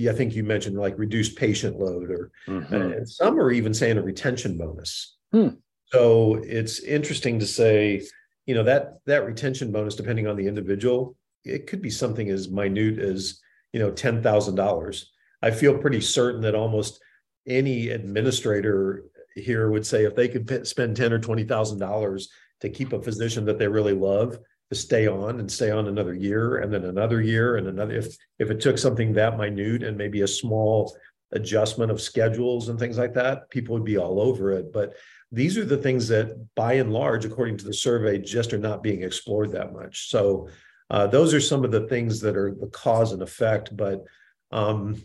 i 0.09 0.13
think 0.13 0.35
you 0.35 0.43
mentioned 0.43 0.75
like 0.75 0.97
reduced 0.97 1.37
patient 1.37 1.79
load 1.79 2.09
or 2.09 2.31
mm-hmm. 2.47 2.73
and 2.73 3.07
some 3.07 3.39
are 3.39 3.51
even 3.51 3.73
saying 3.73 3.97
a 3.97 4.01
retention 4.01 4.57
bonus 4.57 5.15
hmm. 5.31 5.49
so 5.85 6.41
it's 6.43 6.79
interesting 6.79 7.39
to 7.39 7.45
say 7.45 8.01
you 8.47 8.55
know 8.55 8.63
that 8.63 8.95
that 9.05 9.25
retention 9.25 9.71
bonus 9.71 9.95
depending 9.95 10.27
on 10.27 10.35
the 10.35 10.47
individual 10.47 11.15
it 11.45 11.67
could 11.67 11.81
be 11.81 11.89
something 11.89 12.29
as 12.29 12.49
minute 12.49 12.99
as 12.99 13.39
you 13.71 13.79
know 13.79 13.91
$10,000 13.91 15.05
i 15.43 15.51
feel 15.51 15.77
pretty 15.77 16.01
certain 16.01 16.41
that 16.41 16.55
almost 16.55 16.99
any 17.47 17.89
administrator 17.89 19.03
here 19.35 19.69
would 19.69 19.85
say 19.85 20.05
if 20.05 20.15
they 20.15 20.27
could 20.27 20.47
p- 20.47 20.65
spend 20.65 20.95
10 20.95 21.13
or 21.13 21.19
20,000 21.19 21.79
dollars 21.79 22.29
to 22.61 22.69
keep 22.69 22.93
a 22.93 23.01
physician 23.01 23.45
that 23.45 23.57
they 23.57 23.67
really 23.67 23.93
love 23.93 24.37
to 24.69 24.75
stay 24.75 25.07
on 25.07 25.39
and 25.39 25.51
stay 25.51 25.71
on 25.71 25.87
another 25.87 26.13
year 26.13 26.57
and 26.57 26.71
then 26.71 26.85
another 26.85 27.21
year 27.21 27.57
and 27.57 27.67
another 27.67 27.93
if 27.93 28.15
if 28.39 28.49
it 28.49 28.61
took 28.61 28.77
something 28.77 29.13
that 29.13 29.37
minute 29.37 29.83
and 29.83 29.97
maybe 29.97 30.21
a 30.21 30.27
small 30.27 30.95
adjustment 31.33 31.91
of 31.91 32.01
schedules 32.01 32.69
and 32.69 32.77
things 32.77 32.97
like 32.97 33.13
that 33.13 33.49
people 33.49 33.73
would 33.73 33.85
be 33.85 33.97
all 33.97 34.21
over 34.21 34.51
it 34.51 34.71
but 34.71 34.93
these 35.31 35.57
are 35.57 35.65
the 35.65 35.77
things 35.77 36.07
that, 36.09 36.47
by 36.55 36.73
and 36.73 36.91
large, 36.91 37.23
according 37.23 37.57
to 37.57 37.65
the 37.65 37.73
survey, 37.73 38.17
just 38.17 38.53
are 38.53 38.57
not 38.57 38.83
being 38.83 39.01
explored 39.01 39.51
that 39.51 39.71
much. 39.71 40.09
So, 40.09 40.49
uh, 40.89 41.07
those 41.07 41.33
are 41.33 41.39
some 41.39 41.63
of 41.63 41.71
the 41.71 41.87
things 41.87 42.19
that 42.19 42.35
are 42.35 42.53
the 42.53 42.67
cause 42.67 43.13
and 43.13 43.21
effect. 43.21 43.75
But, 43.75 44.03
um, 44.51 45.01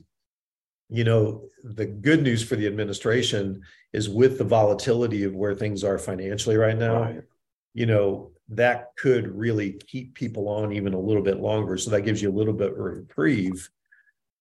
you 0.88 1.04
know, 1.04 1.42
the 1.64 1.86
good 1.86 2.22
news 2.22 2.42
for 2.42 2.56
the 2.56 2.66
administration 2.66 3.62
is 3.92 4.08
with 4.08 4.38
the 4.38 4.44
volatility 4.44 5.24
of 5.24 5.34
where 5.34 5.54
things 5.54 5.82
are 5.82 5.98
financially 5.98 6.56
right 6.56 6.76
now, 6.76 7.02
right. 7.02 7.22
you 7.74 7.86
know, 7.86 8.30
that 8.48 8.90
could 8.96 9.26
really 9.36 9.72
keep 9.72 10.14
people 10.14 10.48
on 10.48 10.72
even 10.72 10.94
a 10.94 11.00
little 11.00 11.22
bit 11.22 11.40
longer. 11.40 11.76
So 11.76 11.90
that 11.90 12.02
gives 12.02 12.22
you 12.22 12.30
a 12.30 12.38
little 12.38 12.54
bit 12.54 12.72
of 12.72 12.78
reprieve. 12.78 13.68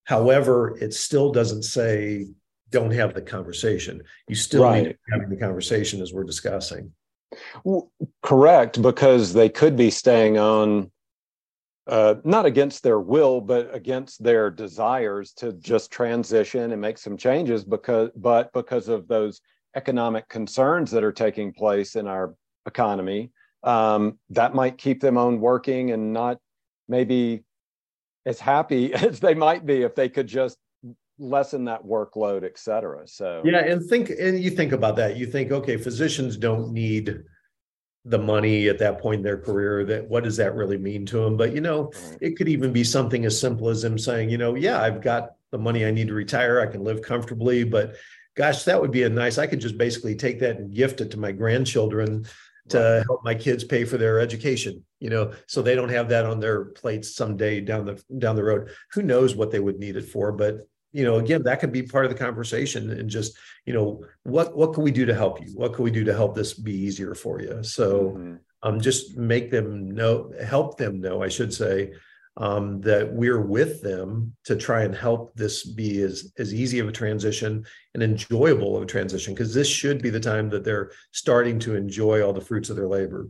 However, 0.04 0.78
it 0.80 0.94
still 0.94 1.32
doesn't 1.32 1.64
say 1.64 2.28
don't 2.70 2.92
have 2.92 3.14
the 3.14 3.22
conversation. 3.22 4.04
You 4.28 4.36
still 4.36 4.64
right. 4.64 4.84
need 4.84 4.90
to 4.90 4.94
be 4.94 5.12
having 5.12 5.30
the 5.30 5.38
conversation 5.38 6.02
as 6.02 6.14
we're 6.14 6.24
discussing. 6.24 6.92
Well, 7.64 7.92
correct, 8.22 8.82
because 8.82 9.34
they 9.34 9.50
could 9.50 9.76
be 9.76 9.90
staying 9.90 10.38
on 10.38 10.92
uh, 11.88 12.16
not 12.24 12.46
against 12.46 12.84
their 12.84 13.00
will, 13.00 13.42
but 13.42 13.74
against 13.74 14.24
their 14.24 14.50
desires 14.50 15.34
to 15.34 15.54
just 15.54 15.92
transition 15.92 16.72
and 16.72 16.82
make 16.82 16.98
some 16.98 17.18
changes 17.18 17.64
because, 17.64 18.10
but 18.16 18.52
because 18.54 18.88
of 18.88 19.08
those 19.08 19.42
economic 19.76 20.28
concerns 20.30 20.90
that 20.92 21.04
are 21.04 21.12
taking 21.12 21.54
place 21.54 21.96
in 21.96 22.08
our 22.08 22.36
economy, 22.66 23.32
um, 23.64 24.18
that 24.30 24.56
might 24.56 24.78
keep 24.78 25.02
them 25.02 25.18
on 25.18 25.40
working 25.40 25.92
and 25.92 26.14
not 26.14 26.40
maybe 26.88 27.44
as 28.26 28.40
happy 28.40 28.94
as 28.94 29.20
they 29.20 29.34
might 29.34 29.66
be 29.66 29.84
if 29.84 29.96
they 29.96 30.10
could 30.10 30.28
just 30.28 30.58
lessen 31.18 31.66
that 31.66 31.84
workload, 31.84 32.44
et 32.44 32.58
cetera. 32.58 33.08
So 33.08 33.42
yeah, 33.46 33.60
and 33.60 33.88
think 33.88 34.10
and 34.10 34.40
you 34.40 34.50
think 34.50 34.72
about 34.72 34.96
that. 34.98 35.18
You 35.18 35.26
think, 35.26 35.52
okay, 35.52 35.78
physicians 35.78 36.36
don't 36.36 36.72
need 36.72 37.24
the 38.06 38.20
money 38.20 38.70
at 38.70 38.78
that 38.78 39.02
point 39.02 39.20
in 39.20 39.24
their 39.24 39.38
career 39.38 39.84
that 39.84 40.08
what 40.08 40.24
does 40.24 40.38
that 40.38 40.54
really 40.56 40.78
mean 40.78 41.06
to 41.06 41.18
them 41.18 41.36
but 41.36 41.54
you 41.54 41.62
know 41.62 41.92
it 42.22 42.38
could 42.38 42.48
even 42.48 42.72
be 42.72 42.84
something 42.84 43.26
as 43.26 43.40
simple 43.40 43.68
as 43.68 43.82
them 43.82 43.98
saying 43.98 44.30
you 44.30 44.38
know 44.38 44.54
yeah 44.54 44.82
i've 44.82 45.02
got 45.02 45.32
the 45.52 45.58
money 45.58 45.86
i 45.86 45.92
need 45.92 46.08
to 46.08 46.14
retire. 46.14 46.60
I 46.60 46.68
can 46.68 46.84
live 46.84 47.02
comfortably. 47.02 47.64
But 47.64 47.96
gosh 48.36 48.64
that 48.64 48.82
would 48.82 48.92
be 48.92 49.04
a 49.04 49.10
nice 49.10 49.38
i 49.38 49.48
could 49.48 49.62
just 49.62 49.78
basically 49.78 50.16
take 50.16 50.40
that 50.42 50.58
and 50.58 50.74
gift 50.74 51.00
it 51.00 51.12
to 51.12 51.18
my 51.18 51.32
grandchildren 51.32 52.26
to 52.68 52.78
right. 52.80 53.06
help 53.06 53.24
my 53.24 53.34
kids 53.34 53.64
pay 53.64 53.86
for 53.86 53.98
their 53.98 54.20
education 54.20 54.84
you 55.00 55.10
know 55.10 55.32
so 55.48 55.62
they 55.62 55.76
don't 55.76 55.90
have 55.90 56.10
that 56.10 56.26
on 56.26 56.40
their 56.40 56.66
plates 56.66 57.16
someday 57.16 57.62
down 57.62 57.86
the 57.86 58.04
down 58.18 58.36
the 58.36 58.44
road. 58.44 58.70
Who 58.92 59.04
knows 59.04 59.36
what 59.36 59.52
they 59.52 59.60
would 59.60 59.80
need 59.80 59.96
it 59.96 60.10
for 60.10 60.32
but 60.32 60.68
you 60.96 61.04
know 61.04 61.18
again 61.18 61.44
that 61.44 61.60
could 61.60 61.74
be 61.74 61.84
part 61.84 62.06
of 62.06 62.12
the 62.12 62.18
conversation 62.18 62.90
and 62.90 63.10
just 63.10 63.38
you 63.66 63.74
know 63.74 64.02
what 64.24 64.56
what 64.56 64.74
can 64.74 64.82
we 64.82 64.92
do 64.92 65.06
to 65.06 65.14
help 65.14 65.42
you? 65.42 65.48
What 65.54 65.74
can 65.74 65.84
we 65.84 65.92
do 65.92 66.06
to 66.06 66.14
help 66.14 66.36
this 66.36 66.54
be 66.54 66.74
easier 66.74 67.14
for 67.14 67.42
you? 67.42 67.62
So 67.64 68.12
mm-hmm. 68.12 68.36
um 68.64 68.80
just 68.80 69.18
make 69.18 69.52
them 69.52 69.92
know 69.92 70.32
help 70.44 70.78
them 70.78 71.02
know 71.02 71.22
i 71.22 71.28
should 71.28 71.54
say 71.54 71.92
um, 72.38 72.82
that 72.82 73.14
we're 73.14 73.42
with 73.42 73.82
them 73.82 74.36
to 74.44 74.56
try 74.58 74.84
and 74.84 74.94
help 74.94 75.34
this 75.36 75.66
be 75.66 76.02
as 76.02 76.34
as 76.38 76.54
easy 76.54 76.80
of 76.80 76.88
a 76.88 76.92
transition 76.92 77.66
and 77.94 78.04
enjoyable 78.04 78.76
of 78.76 78.84
a 78.84 78.86
transition 78.86 79.34
because 79.34 79.54
this 79.54 79.70
should 79.70 80.02
be 80.02 80.10
the 80.10 80.20
time 80.20 80.50
that 80.50 80.64
they're 80.64 80.92
starting 81.12 81.60
to 81.60 81.76
enjoy 81.76 82.22
all 82.22 82.34
the 82.34 82.42
fruits 82.42 82.70
of 82.70 82.76
their 82.76 82.88
labor. 82.88 83.30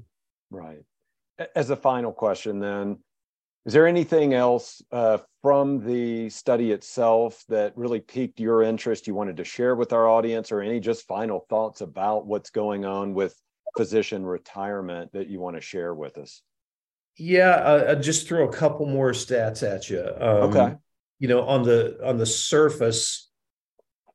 Right. 0.49 0.83
As 1.55 1.69
a 1.69 1.75
final 1.75 2.11
question 2.11 2.59
then 2.59 2.97
is 3.65 3.73
there 3.73 3.87
anything 3.87 4.33
else 4.33 4.81
uh, 4.91 5.17
from 5.41 5.85
the 5.85 6.29
study 6.29 6.71
itself 6.71 7.43
that 7.49 7.75
really 7.75 7.99
piqued 7.99 8.39
your 8.39 8.61
interest 8.61 9.07
you 9.07 9.15
wanted 9.15 9.37
to 9.37 9.43
share 9.43 9.75
with 9.75 9.91
our 9.91 10.07
audience, 10.07 10.51
or 10.51 10.61
any 10.61 10.79
just 10.79 11.07
final 11.07 11.45
thoughts 11.49 11.81
about 11.81 12.27
what's 12.27 12.51
going 12.51 12.85
on 12.85 13.13
with 13.13 13.35
physician 13.75 14.25
retirement 14.25 15.11
that 15.13 15.27
you 15.27 15.39
want 15.39 15.55
to 15.55 15.61
share 15.61 15.93
with 15.93 16.17
us? 16.17 16.41
Yeah, 17.17 17.51
uh, 17.51 17.85
I'll 17.89 17.99
just 17.99 18.27
throw 18.27 18.47
a 18.47 18.51
couple 18.51 18.85
more 18.85 19.11
stats 19.11 19.63
at 19.63 19.89
you. 19.89 20.01
Um, 20.01 20.55
okay. 20.55 20.75
You 21.19 21.27
know, 21.29 21.41
on 21.43 21.63
the 21.63 21.97
on 22.03 22.17
the 22.17 22.25
surface, 22.25 23.29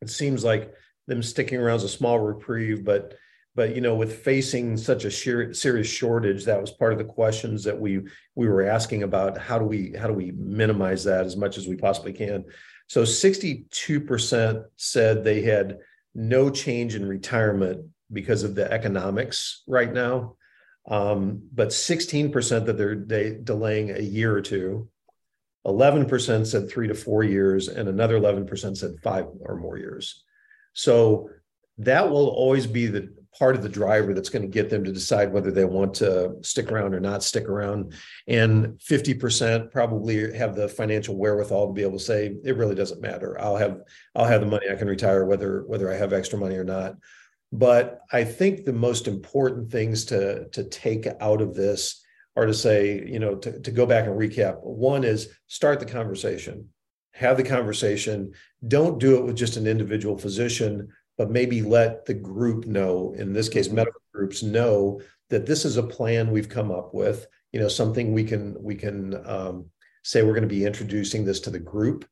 it 0.01 0.11
seems 0.11 0.45
like 0.45 0.73
them 1.07 1.23
sticking 1.23 1.59
around 1.59 1.77
is 1.77 1.85
a 1.85 1.89
small 1.89 2.21
reprieve, 2.21 2.85
but 2.85 3.15
but 3.61 3.75
you 3.75 3.83
know 3.83 3.95
with 3.95 4.23
facing 4.25 4.75
such 4.75 5.05
a 5.05 5.11
sheer, 5.11 5.53
serious 5.53 5.87
shortage 5.87 6.47
that 6.47 6.59
was 6.59 6.71
part 6.71 6.95
of 6.95 6.99
the 6.99 7.05
questions 7.05 7.63
that 7.63 7.79
we 7.79 8.01
we 8.35 8.49
were 8.49 8.63
asking 8.63 9.03
about 9.03 9.37
how 9.37 9.59
do 9.59 9.67
we 9.67 9.93
how 10.01 10.07
do 10.07 10.15
we 10.15 10.31
minimize 10.31 11.05
that 11.05 11.27
as 11.27 11.37
much 11.37 11.59
as 11.59 11.69
we 11.69 11.77
possibly 11.77 12.15
can. 12.15 12.43
So 12.87 13.03
62% 13.03 14.65
said 14.77 15.23
they 15.23 15.43
had 15.43 15.77
no 16.15 16.49
change 16.49 16.95
in 16.95 17.07
retirement 17.07 17.87
because 18.11 18.45
of 18.45 18.55
the 18.55 18.73
economics 18.73 19.63
right 19.69 19.93
now. 19.93 20.37
Um, 20.89 21.43
but 21.53 21.69
16% 21.69 22.65
that 22.65 22.79
they're 22.79 22.97
they 22.97 23.41
delaying 23.45 23.91
a 23.91 24.01
year 24.01 24.35
or 24.35 24.41
two. 24.41 24.89
11% 25.67 26.47
said 26.47 26.71
three 26.71 26.89
to 26.89 26.95
four 26.95 27.25
years 27.25 27.69
and 27.69 27.91
another 27.91 28.19
11% 28.19 28.75
said 28.79 28.93
five 29.03 29.27
or 29.43 29.57
more 29.57 29.77
years. 29.77 30.25
So 30.73 31.29
that 31.77 32.09
will 32.11 32.29
always 32.29 32.67
be 32.67 32.87
the 32.87 33.20
part 33.39 33.55
of 33.55 33.63
the 33.63 33.69
driver 33.69 34.13
that's 34.13 34.29
going 34.29 34.43
to 34.43 34.49
get 34.49 34.69
them 34.69 34.85
to 34.85 34.93
decide 34.93 35.33
whether 35.33 35.51
they 35.51 35.65
want 35.65 35.95
to 35.95 36.37
stick 36.43 36.71
around 36.71 36.95
or 36.95 37.01
not 37.01 37.23
stick 37.23 37.49
around. 37.49 37.95
And 38.27 38.79
50% 38.79 39.71
probably 39.71 40.37
have 40.37 40.57
the 40.57 40.69
financial 40.69 41.17
wherewithal 41.17 41.69
to 41.69 41.73
be 41.73 41.83
able 41.83 41.99
to 41.99 42.05
say, 42.05 42.37
it 42.45 42.57
really 42.57 42.75
doesn't 42.75 43.01
matter. 43.01 43.41
I'll 43.41 43.57
have 43.57 43.81
I'll 44.15 44.25
have 44.25 44.41
the 44.41 44.47
money 44.47 44.67
I 44.71 44.75
can 44.75 44.89
retire 44.89 45.25
whether 45.25 45.63
whether 45.67 45.91
I 45.91 45.97
have 45.97 46.13
extra 46.13 46.39
money 46.39 46.57
or 46.57 46.65
not. 46.65 46.97
But 47.53 48.01
I 48.13 48.25
think 48.25 48.65
the 48.65 48.73
most 48.73 49.09
important 49.09 49.71
things 49.71 50.05
to, 50.07 50.49
to 50.51 50.65
take 50.65 51.07
out 51.21 51.41
of 51.41 51.55
this 51.55 52.05
are 52.37 52.47
to 52.47 52.55
say, 52.55 53.05
you 53.07 53.19
know, 53.19 53.35
to, 53.37 53.59
to 53.61 53.71
go 53.71 53.87
back 53.87 54.07
and 54.07 54.19
recap. 54.19 54.63
One 54.63 55.03
is 55.03 55.29
start 55.49 55.81
the 55.81 55.87
conversation, 55.87 56.69
have 57.13 57.37
the 57.37 57.43
conversation. 57.43 58.33
Don't 58.69 59.01
do 59.01 59.17
it 59.17 59.25
with 59.25 59.37
just 59.37 59.57
an 59.57 59.67
individual 59.67 60.17
physician, 60.17 60.89
but 61.21 61.31
maybe 61.31 61.61
let 61.61 62.07
the 62.07 62.15
group 62.15 62.65
know, 62.65 63.13
in 63.15 63.35
this 63.35 63.51
case, 63.51 63.69
medical 63.69 64.01
groups 64.15 64.43
know 64.43 65.03
that 65.29 65.45
this 65.45 65.67
is 65.67 65.77
a 65.77 65.83
plan 65.83 66.31
we've 66.31 66.49
come 66.49 66.71
up 66.71 66.95
with, 66.95 67.27
you 67.53 67.61
know, 67.61 67.69
something 67.69 68.15
we 68.15 68.25
can, 68.25 68.57
we 68.59 68.75
can 68.75 69.15
um, 69.29 69.67
say 70.03 70.23
we're 70.23 70.33
going 70.33 70.49
to 70.49 70.49
be 70.49 70.65
introducing 70.65 71.23
this 71.23 71.39
to 71.41 71.51
the 71.51 71.59
group. 71.59 72.09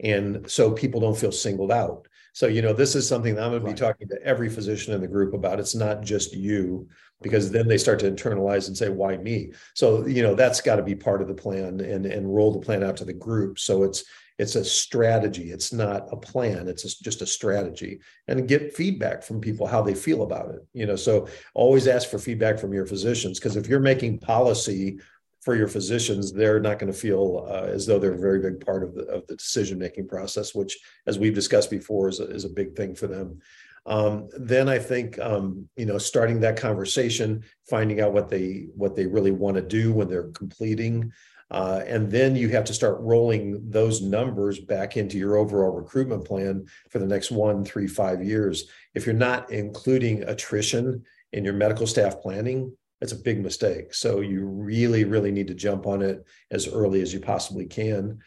And 0.00 0.44
so 0.50 0.72
people 0.72 1.00
don't 1.00 1.16
feel 1.16 1.32
singled 1.32 1.72
out. 1.72 2.06
So, 2.34 2.48
you 2.48 2.60
know, 2.60 2.74
this 2.74 2.94
is 2.94 3.08
something 3.08 3.34
that 3.34 3.44
I'm 3.44 3.52
going 3.52 3.62
to 3.62 3.68
be 3.68 3.72
talking 3.72 4.08
to 4.08 4.22
every 4.22 4.50
physician 4.50 4.92
in 4.92 5.00
the 5.00 5.08
group 5.08 5.32
about. 5.32 5.58
It's 5.58 5.74
not 5.74 6.02
just 6.02 6.34
you, 6.34 6.86
because 7.22 7.50
then 7.50 7.68
they 7.68 7.78
start 7.78 7.98
to 8.00 8.10
internalize 8.10 8.68
and 8.68 8.76
say, 8.76 8.88
why 8.88 9.16
me? 9.16 9.52
So, 9.74 10.06
you 10.06 10.22
know, 10.22 10.34
that's 10.34 10.60
got 10.60 10.76
to 10.76 10.82
be 10.82 10.94
part 10.94 11.20
of 11.20 11.28
the 11.28 11.34
plan 11.34 11.80
and, 11.80 12.06
and 12.06 12.34
roll 12.34 12.52
the 12.52 12.64
plan 12.64 12.82
out 12.82 12.96
to 12.98 13.04
the 13.04 13.12
group. 13.12 13.58
So 13.58 13.82
it's, 13.82 14.04
it's 14.38 14.54
a 14.54 14.64
strategy. 14.64 15.52
It's 15.52 15.70
not 15.70 16.08
a 16.12 16.16
plan. 16.16 16.66
It's 16.66 16.84
a, 16.84 17.02
just 17.02 17.20
a 17.20 17.26
strategy 17.26 18.00
and 18.26 18.48
get 18.48 18.74
feedback 18.74 19.22
from 19.22 19.40
people, 19.40 19.66
how 19.66 19.82
they 19.82 19.94
feel 19.94 20.22
about 20.22 20.54
it. 20.54 20.66
You 20.72 20.86
know, 20.86 20.96
so 20.96 21.28
always 21.52 21.86
ask 21.86 22.08
for 22.08 22.18
feedback 22.18 22.58
from 22.58 22.72
your 22.72 22.86
physicians. 22.86 23.38
Because 23.38 23.56
if 23.56 23.68
you're 23.68 23.80
making 23.80 24.18
policy 24.20 24.98
for 25.42 25.54
your 25.54 25.68
physicians, 25.68 26.32
they're 26.32 26.60
not 26.60 26.78
going 26.78 26.92
to 26.92 26.98
feel 26.98 27.46
uh, 27.50 27.64
as 27.64 27.86
though 27.86 27.98
they're 27.98 28.14
a 28.14 28.18
very 28.18 28.40
big 28.40 28.64
part 28.64 28.82
of 28.82 28.94
the 28.94 29.04
of 29.06 29.26
the 29.26 29.36
decision 29.36 29.78
making 29.78 30.08
process, 30.08 30.54
which, 30.54 30.78
as 31.06 31.18
we've 31.18 31.34
discussed 31.34 31.70
before, 31.70 32.08
is 32.08 32.20
a, 32.20 32.24
is 32.30 32.44
a 32.44 32.50
big 32.50 32.74
thing 32.76 32.94
for 32.94 33.06
them. 33.06 33.40
Um, 33.86 34.28
then 34.38 34.68
I 34.68 34.78
think 34.78 35.18
um, 35.18 35.68
you 35.76 35.86
know 35.86 35.98
starting 35.98 36.40
that 36.40 36.56
conversation, 36.56 37.44
finding 37.68 38.00
out 38.00 38.12
what 38.12 38.28
they 38.28 38.66
what 38.76 38.94
they 38.94 39.06
really 39.06 39.32
want 39.32 39.56
to 39.56 39.62
do 39.62 39.92
when 39.92 40.08
they're 40.08 40.30
completing, 40.30 41.12
uh, 41.50 41.82
and 41.86 42.10
then 42.10 42.36
you 42.36 42.48
have 42.50 42.64
to 42.64 42.74
start 42.74 43.00
rolling 43.00 43.60
those 43.68 44.02
numbers 44.02 44.60
back 44.60 44.96
into 44.96 45.18
your 45.18 45.36
overall 45.36 45.72
recruitment 45.72 46.24
plan 46.24 46.66
for 46.90 46.98
the 47.00 47.06
next 47.06 47.30
one, 47.30 47.64
three, 47.64 47.88
five 47.88 48.22
years. 48.22 48.64
If 48.94 49.04
you're 49.04 49.14
not 49.14 49.50
including 49.50 50.22
attrition 50.24 51.02
in 51.32 51.44
your 51.44 51.54
medical 51.54 51.86
staff 51.86 52.20
planning, 52.20 52.72
that's 53.00 53.12
a 53.12 53.16
big 53.16 53.42
mistake. 53.42 53.94
So 53.94 54.20
you 54.20 54.46
really, 54.46 55.04
really 55.04 55.32
need 55.32 55.48
to 55.48 55.54
jump 55.54 55.86
on 55.86 56.02
it 56.02 56.24
as 56.50 56.68
early 56.68 57.02
as 57.02 57.12
you 57.12 57.18
possibly 57.18 57.66
can. 57.66 58.20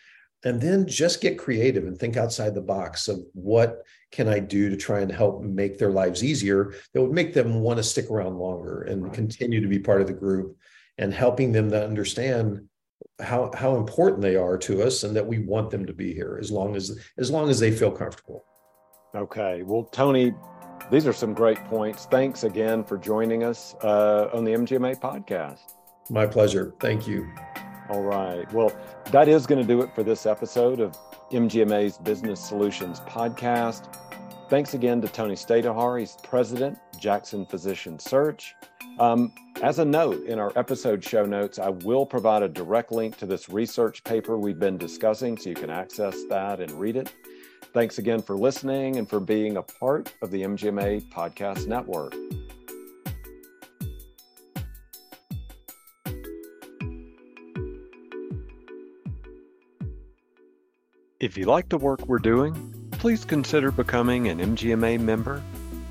And 0.45 0.60
then 0.60 0.88
just 0.88 1.21
get 1.21 1.39
creative 1.39 1.86
and 1.86 1.97
think 1.97 2.17
outside 2.17 2.53
the 2.53 2.62
box 2.62 3.08
of 3.08 3.19
what 3.34 3.84
can 4.12 4.27
I 4.27 4.39
do 4.39 4.69
to 4.69 4.75
try 4.75 4.99
and 4.99 5.12
help 5.12 5.41
make 5.41 5.77
their 5.77 5.91
lives 5.91 6.23
easier 6.23 6.73
that 6.93 7.01
would 7.01 7.13
make 7.13 7.34
them 7.34 7.62
want 7.62 7.77
to 7.77 7.84
stick 7.84 8.10
around 8.10 8.38
longer 8.38 8.84
and 8.84 9.03
right. 9.03 9.13
continue 9.13 9.62
to 9.62 9.67
be 9.67 9.79
part 9.79 10.01
of 10.01 10.08
the 10.08 10.13
group 10.13 10.58
and 10.97 11.13
helping 11.13 11.51
them 11.51 11.71
to 11.71 11.84
understand 11.84 12.67
how 13.19 13.51
how 13.56 13.75
important 13.75 14.21
they 14.21 14.36
are 14.36 14.58
to 14.58 14.82
us 14.82 15.03
and 15.03 15.15
that 15.15 15.25
we 15.25 15.39
want 15.39 15.69
them 15.69 15.86
to 15.86 15.93
be 15.93 16.13
here 16.13 16.38
as 16.41 16.51
long 16.51 16.75
as 16.75 16.99
as 17.17 17.32
long 17.32 17.49
as 17.49 17.60
they 17.60 17.71
feel 17.71 17.91
comfortable. 17.91 18.45
Okay. 19.15 19.63
Well, 19.63 19.84
Tony, 19.84 20.34
these 20.91 21.06
are 21.06 21.13
some 21.13 21.34
great 21.34 21.63
points. 21.65 22.06
Thanks 22.06 22.43
again 22.43 22.84
for 22.84 22.97
joining 22.97 23.43
us 23.43 23.75
uh, 23.84 24.29
on 24.34 24.43
the 24.43 24.51
MGMA 24.51 24.99
podcast. 24.99 25.73
My 26.10 26.25
pleasure. 26.25 26.73
Thank 26.79 27.08
you. 27.08 27.32
All 27.89 28.02
right. 28.02 28.52
Well, 28.54 28.72
that 29.12 29.28
is 29.28 29.46
going 29.46 29.62
to 29.62 29.67
do 29.67 29.82
it 29.82 29.93
for 29.93 30.04
this 30.04 30.26
episode 30.26 30.80
of 30.80 30.98
MGMA's 31.32 31.98
Business 31.98 32.39
Solutions 32.39 33.02
podcast. 33.02 33.93
Thanks 34.50 34.74
again 34.74 35.02
to 35.02 35.08
Tony 35.08 35.36
Stajduhar. 35.36 36.00
He's 36.00 36.15
president, 36.24 36.78
Jackson 37.00 37.46
Physician 37.46 38.00
Search. 38.00 38.56
Um, 39.00 39.34
as 39.62 39.80
a 39.80 39.86
note, 39.86 40.26
in 40.26 40.39
our 40.39 40.52
episode 40.56 41.04
show 41.04 41.26
notes, 41.26 41.60
I 41.60 41.69
will 41.69 42.06
provide 42.06 42.43
a 42.43 42.48
direct 42.48 42.91
link 42.91 43.17
to 43.17 43.26
this 43.26 43.50
research 43.50 44.04
paper 44.04 44.38
we've 44.38 44.60
been 44.60 44.78
discussing 44.78 45.38
so 45.38 45.50
you 45.50 45.56
can 45.56 45.69
access 45.69 46.15
that 46.30 46.60
and 46.60 46.72
read 46.72 46.96
it. 46.96 47.13
Thanks 47.74 47.98
again 47.98 48.22
for 48.22 48.38
listening 48.38 48.98
and 48.98 49.10
for 49.10 49.19
being 49.19 49.58
a 49.58 49.63
part 49.63 50.13
of 50.22 50.30
the 50.30 50.43
MGMA 50.43 51.10
Podcast 51.10 51.65
Network. 51.65 52.13
If 61.23 61.38
you 61.38 61.45
like 61.45 61.69
the 61.69 61.77
work 61.77 62.05
we're 62.05 62.19
doing, 62.19 62.53
please 62.91 63.23
consider 63.23 63.71
becoming 63.71 64.27
an 64.27 64.39
MGMA 64.39 64.99
member. 64.99 65.41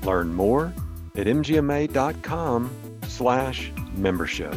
Learn 0.03 0.31
more 0.31 0.71
at 1.15 1.25
mgma.com 1.25 2.69
slash 3.07 3.71
membership. 3.95 4.53